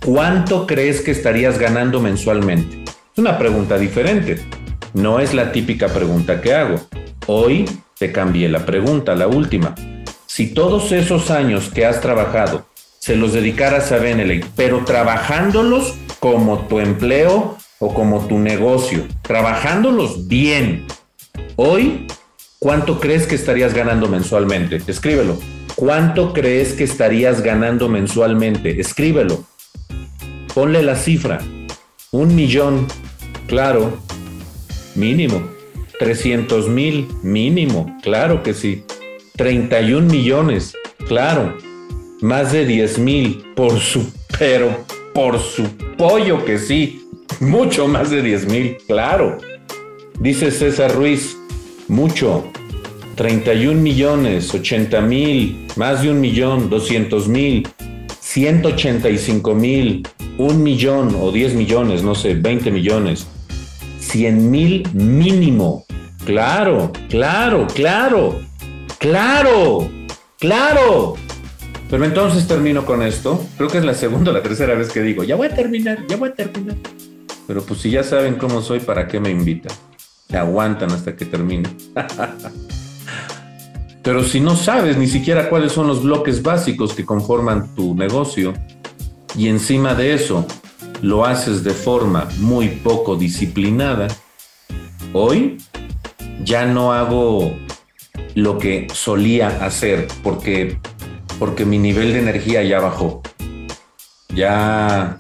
[0.05, 2.85] ¿cuánto crees que estarías ganando mensualmente?
[2.85, 4.39] Es una pregunta diferente.
[4.93, 6.81] No es la típica pregunta que hago.
[7.27, 7.65] Hoy
[7.99, 9.75] te cambié la pregunta, la última.
[10.27, 12.67] Si todos esos años que has trabajado
[12.99, 20.29] se los dedicaras a Beneley, pero trabajándolos como tu empleo o como tu negocio, trabajándolos
[20.29, 20.87] bien,
[21.57, 22.07] hoy,
[22.59, 24.81] ¿cuánto crees que estarías ganando mensualmente?
[24.87, 25.39] Escríbelo.
[25.77, 28.81] ¿Cuánto crees que estarías ganando mensualmente?
[28.81, 29.45] Escríbelo.
[30.55, 31.41] Ponle la cifra.
[32.13, 32.87] Un millón.
[33.49, 33.99] Claro.
[34.95, 35.43] Mínimo.
[35.99, 37.09] 300 mil.
[37.23, 37.97] Mínimo.
[38.03, 38.85] Claro que sí.
[39.37, 40.75] 31 millones.
[41.09, 41.57] Claro.
[42.21, 43.45] Más de 10 mil.
[43.57, 44.13] Por su...
[44.39, 45.65] Pero por su
[45.97, 47.09] pollo que sí.
[47.41, 48.77] Mucho más de 10 mil.
[48.87, 49.39] Claro.
[50.21, 51.37] Dice César Ruiz.
[51.89, 52.45] Mucho.
[53.15, 57.69] 31 millones, 80 mil, más de un millón, 200 mil,
[58.21, 60.07] 185 mil,
[60.39, 63.27] un millón o 10 millones, no sé, 20 millones,
[64.01, 65.85] 100 mil mínimo.
[66.25, 68.41] Claro, claro, claro,
[68.99, 69.89] claro,
[70.39, 71.15] claro.
[71.91, 73.45] Pero entonces termino con esto.
[73.57, 75.99] Creo que es la segunda o la tercera vez que digo, ya voy a terminar,
[76.09, 76.77] ya voy a terminar.
[77.47, 79.73] Pero pues si ya saben cómo soy, ¿para qué me invitan?
[80.29, 81.69] Se aguantan hasta que termine.
[84.03, 88.55] Pero si no sabes ni siquiera cuáles son los bloques básicos que conforman tu negocio
[89.37, 90.47] y encima de eso
[91.03, 94.09] lo haces de forma muy poco disciplinada,
[95.13, 95.59] hoy
[96.43, 97.57] ya no hago
[98.35, 100.79] lo que solía hacer porque,
[101.39, 103.23] porque mi nivel de energía ya bajó.
[104.29, 105.17] Ya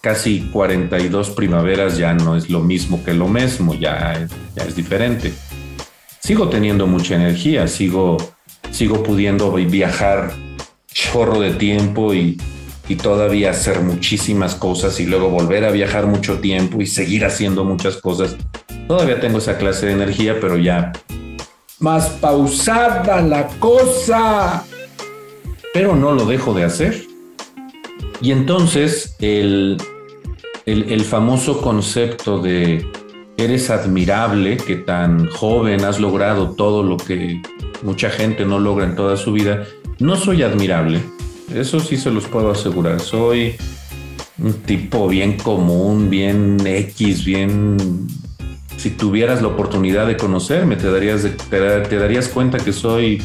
[0.00, 5.32] casi 42 primaveras ya no es lo mismo que lo mismo, ya, ya es diferente
[6.24, 8.16] sigo teniendo mucha energía, sigo,
[8.70, 10.32] sigo pudiendo viajar
[10.90, 12.40] chorro de tiempo y,
[12.88, 17.64] y todavía hacer muchísimas cosas y luego volver a viajar mucho tiempo y seguir haciendo
[17.64, 18.36] muchas cosas.
[18.88, 20.92] Todavía tengo esa clase de energía, pero ya
[21.84, 24.64] más pausada la cosa.
[25.72, 27.04] Pero no lo dejo de hacer.
[28.20, 29.76] Y entonces el,
[30.64, 32.86] el, famoso concepto de
[33.36, 37.42] eres admirable, que tan joven has logrado todo lo que
[37.82, 39.64] mucha gente no logra en toda su vida.
[39.98, 41.02] No soy admirable,
[41.52, 43.00] eso sí se los puedo asegurar.
[43.00, 43.56] Soy
[44.38, 47.76] un tipo bien común, bien X, bien...
[48.76, 53.22] Si tuvieras la oportunidad de conocerme, te darías, te, darías cuenta que soy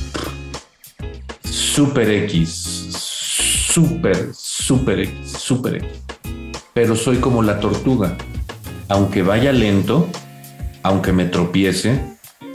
[1.44, 2.54] super X,
[3.72, 5.90] super, super X, super X.
[6.74, 8.16] Pero soy como la tortuga
[8.90, 10.08] aunque vaya lento,
[10.84, 12.02] aunque me tropiece,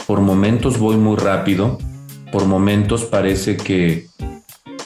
[0.06, 1.78] por momentos voy muy rápido,
[2.30, 4.08] por momentos parece que,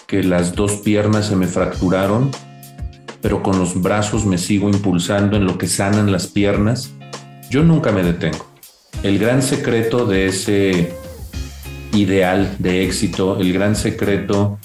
[0.08, 2.30] que las dos piernas se me fracturaron,
[3.20, 6.94] pero con los brazos me sigo impulsando en lo que sanan las piernas.
[7.50, 8.46] Yo nunca me detengo.
[9.02, 10.94] El gran secreto de ese
[11.92, 14.58] ideal de éxito, el gran secreto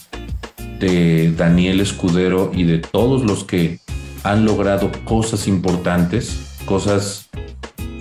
[0.79, 3.81] de Daniel Escudero y de todos los que
[4.23, 7.27] han logrado cosas importantes, cosas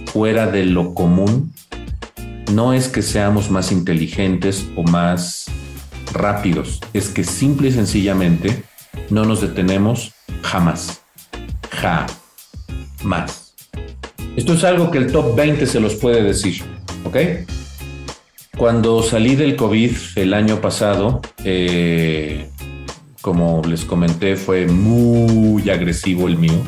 [0.06, 1.52] fuera de lo común,
[2.52, 5.46] no es que seamos más inteligentes o más
[6.12, 8.62] rápidos, es que simple y sencillamente
[9.10, 10.12] no nos detenemos
[10.42, 11.02] jamás.
[11.70, 13.54] Jamás.
[14.36, 16.62] Esto es algo que el top 20 se los puede decir,
[17.04, 17.16] ¿ok?
[18.56, 22.50] Cuando salí del COVID el año pasado, eh,
[23.20, 26.62] como les comenté, fue muy agresivo el mío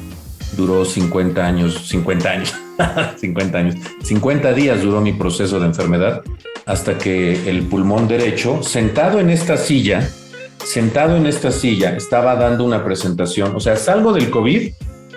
[0.57, 2.55] duró 50 años, 50 años,
[3.17, 6.23] 50 años, 50 días duró mi proceso de enfermedad
[6.67, 10.09] hasta que el pulmón derecho, sentado en esta silla,
[10.65, 13.55] sentado en esta silla, estaba dando una presentación.
[13.55, 14.73] O sea, salgo del COVID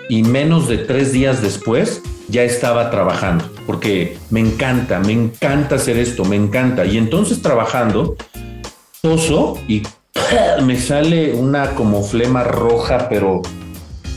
[0.08, 5.96] y menos de tres días después ya estaba trabajando, porque me encanta, me encanta hacer
[5.96, 6.84] esto, me encanta.
[6.84, 8.16] Y entonces trabajando,
[9.00, 9.82] toso y
[10.64, 13.42] me sale una como flema roja, pero,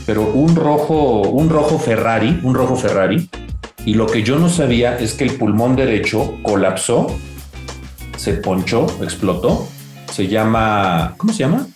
[0.04, 3.28] pero un rojo, un rojo Ferrari, un rojo Ferrari.
[3.84, 7.08] Y lo que yo no sabía es que el pulmón derecho colapsó,
[8.16, 9.66] se ponchó, explotó.
[10.12, 11.66] Se llama, ¿cómo se llama?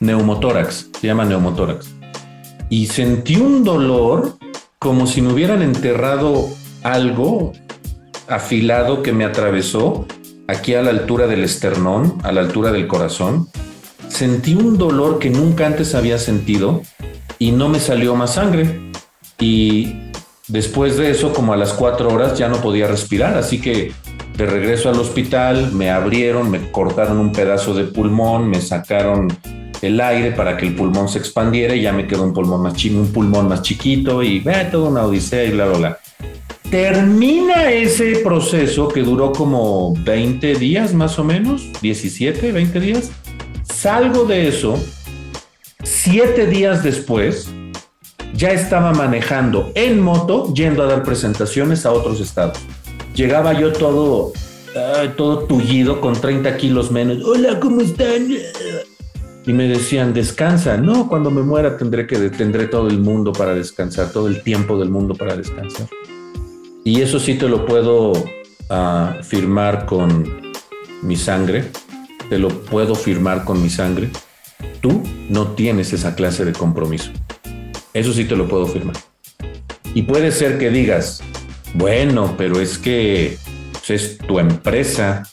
[0.00, 1.94] Neumotórax, se llama neumotórax.
[2.68, 4.36] Y sentí un dolor
[4.78, 6.48] como si me hubieran enterrado
[6.82, 7.52] algo
[8.28, 10.06] afilado que me atravesó
[10.46, 13.48] aquí a la altura del esternón, a la altura del corazón.
[14.08, 16.82] Sentí un dolor que nunca antes había sentido
[17.38, 18.80] y no me salió más sangre.
[19.38, 20.07] Y
[20.48, 23.92] Después de eso, como a las cuatro horas, ya no podía respirar, así que
[24.36, 29.28] de regreso al hospital me abrieron, me cortaron un pedazo de pulmón, me sacaron
[29.82, 32.74] el aire para que el pulmón se expandiera y ya me quedó un pulmón más
[32.74, 35.98] chico, un pulmón más chiquito y ve toda una odisea y bla, bla, bla.
[36.70, 43.10] Termina ese proceso que duró como 20 días más o menos, 17, 20 días.
[43.62, 44.78] Salgo de eso.
[45.82, 47.48] Siete días después,
[48.38, 52.58] ya estaba manejando en moto yendo a dar presentaciones a otros estados.
[53.12, 54.32] Llegaba yo todo,
[55.16, 57.24] todo tullido con 30 kilos menos.
[57.24, 58.28] Hola, ¿cómo están?
[59.44, 60.76] Y me decían, descansa.
[60.76, 64.78] No, cuando me muera tendré que tendré todo el mundo para descansar, todo el tiempo
[64.78, 65.88] del mundo para descansar.
[66.84, 68.12] Y eso sí te lo puedo
[68.70, 70.52] ah, firmar con
[71.02, 71.72] mi sangre.
[72.30, 74.10] Te lo puedo firmar con mi sangre.
[74.80, 77.10] Tú no tienes esa clase de compromiso.
[77.98, 78.96] Eso sí te lo puedo firmar.
[79.92, 81.20] Y puede ser que digas,
[81.74, 83.36] bueno, pero es que
[83.72, 85.24] pues, es tu empresa,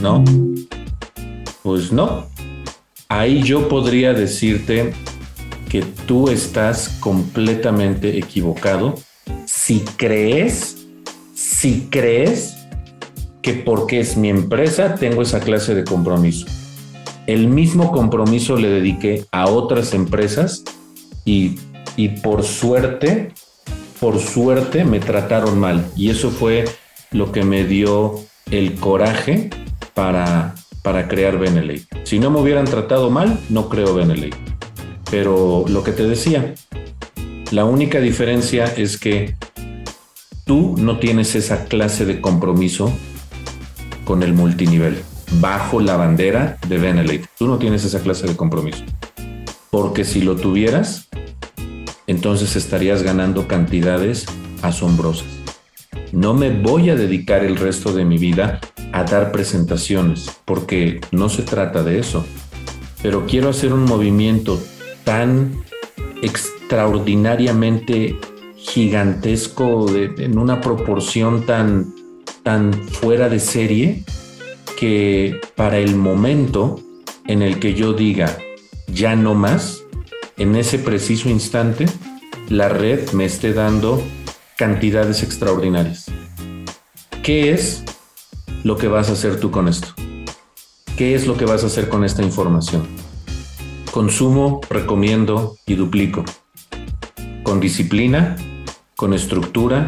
[0.00, 0.24] ¿no?
[1.62, 2.26] Pues no.
[3.08, 4.92] Ahí yo podría decirte
[5.68, 8.96] que tú estás completamente equivocado
[9.46, 10.78] si crees,
[11.32, 12.56] si crees
[13.40, 16.46] que porque es mi empresa tengo esa clase de compromiso.
[17.28, 20.64] El mismo compromiso le dediqué a otras empresas
[21.24, 21.56] y
[21.96, 23.32] y por suerte,
[23.98, 26.64] por suerte me trataron mal y eso fue
[27.10, 29.50] lo que me dio el coraje
[29.94, 31.84] para, para crear Beneley.
[32.04, 34.30] Si no me hubieran tratado mal, no creo Beneley.
[35.10, 36.54] Pero lo que te decía,
[37.50, 39.34] la única diferencia es que
[40.44, 42.92] tú no tienes esa clase de compromiso
[44.04, 45.02] con el multinivel
[45.40, 47.28] bajo la bandera de Benelete.
[47.38, 48.84] Tú no tienes esa clase de compromiso.
[49.70, 51.08] Porque si lo tuvieras,
[52.10, 54.26] entonces estarías ganando cantidades
[54.62, 55.28] asombrosas.
[56.10, 58.58] No me voy a dedicar el resto de mi vida
[58.92, 62.26] a dar presentaciones, porque no se trata de eso.
[63.00, 64.60] Pero quiero hacer un movimiento
[65.04, 65.62] tan
[66.20, 68.18] extraordinariamente
[68.56, 71.94] gigantesco, en una proporción tan,
[72.42, 74.02] tan fuera de serie,
[74.76, 76.80] que para el momento
[77.28, 78.36] en el que yo diga
[78.88, 79.79] ya no más,
[80.40, 81.84] en ese preciso instante
[82.48, 84.02] la red me esté dando
[84.56, 86.06] cantidades extraordinarias.
[87.22, 87.84] ¿Qué es
[88.64, 89.88] lo que vas a hacer tú con esto?
[90.96, 92.86] ¿Qué es lo que vas a hacer con esta información?
[93.90, 96.24] Consumo, recomiendo y duplico.
[97.42, 98.36] Con disciplina,
[98.96, 99.84] con estructura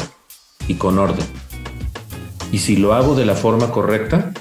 [0.67, 1.25] y con orden.
[2.51, 4.31] Y si lo hago de la forma correcta,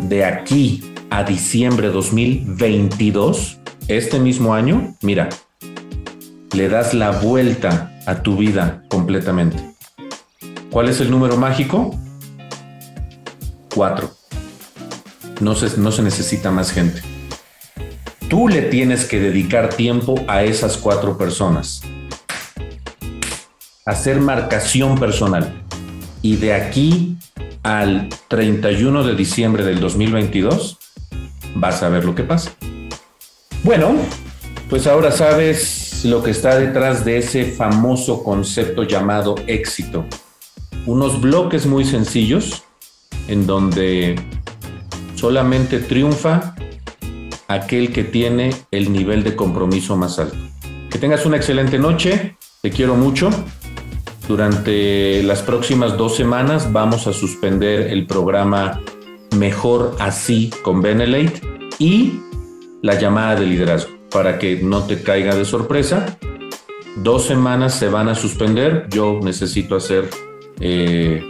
[0.00, 3.58] de aquí a diciembre 2022,
[3.88, 5.28] este mismo año, mira,
[6.54, 9.58] le das la vuelta a tu vida completamente.
[10.70, 11.94] ¿Cuál es el número mágico?
[13.74, 14.10] Cuatro.
[15.40, 17.02] No se, no se necesita más gente.
[18.28, 21.82] Tú le tienes que dedicar tiempo a esas cuatro personas.
[23.84, 25.62] Hacer marcación personal.
[26.22, 27.18] Y de aquí
[27.62, 30.78] al 31 de diciembre del 2022,
[31.54, 32.53] vas a ver lo que pasa.
[33.64, 33.94] Bueno,
[34.68, 40.04] pues ahora sabes lo que está detrás de ese famoso concepto llamado éxito.
[40.84, 42.62] Unos bloques muy sencillos
[43.26, 44.20] en donde
[45.14, 46.54] solamente triunfa
[47.48, 50.36] aquel que tiene el nivel de compromiso más alto.
[50.90, 53.30] Que tengas una excelente noche, te quiero mucho.
[54.28, 58.82] Durante las próximas dos semanas vamos a suspender el programa
[59.38, 61.40] Mejor Así con Benelate
[61.78, 62.20] y
[62.84, 66.18] la llamada de liderazgo para que no te caiga de sorpresa.
[66.96, 68.88] Dos semanas se van a suspender.
[68.90, 70.10] Yo necesito hacer
[70.60, 71.26] eh,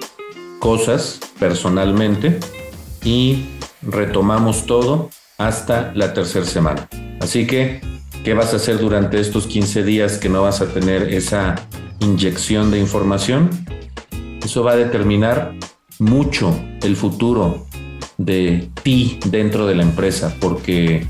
[0.59, 2.41] cosas personalmente
[3.05, 3.45] y
[3.83, 6.89] retomamos todo hasta la tercera semana.
[7.21, 7.81] Así que,
[8.25, 11.55] ¿qué vas a hacer durante estos 15 días que no vas a tener esa
[12.01, 13.49] inyección de información?
[14.45, 15.55] Eso va a determinar
[16.01, 16.53] mucho
[16.83, 17.65] el futuro
[18.19, 21.07] de ti dentro de la empresa, porque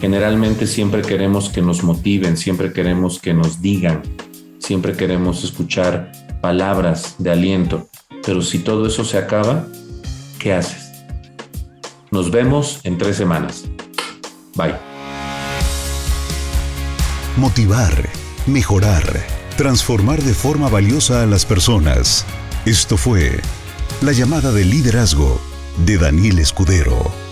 [0.00, 4.02] generalmente siempre queremos que nos motiven, siempre queremos que nos digan,
[4.58, 7.88] siempre queremos escuchar palabras de aliento,
[8.24, 9.66] pero si todo eso se acaba,
[10.38, 10.90] ¿qué haces?
[12.10, 13.64] Nos vemos en tres semanas.
[14.54, 14.74] Bye.
[17.36, 18.08] Motivar,
[18.46, 19.04] mejorar,
[19.56, 22.24] transformar de forma valiosa a las personas.
[22.64, 23.40] Esto fue
[24.00, 25.40] la llamada de liderazgo
[25.84, 27.25] de Daniel Escudero.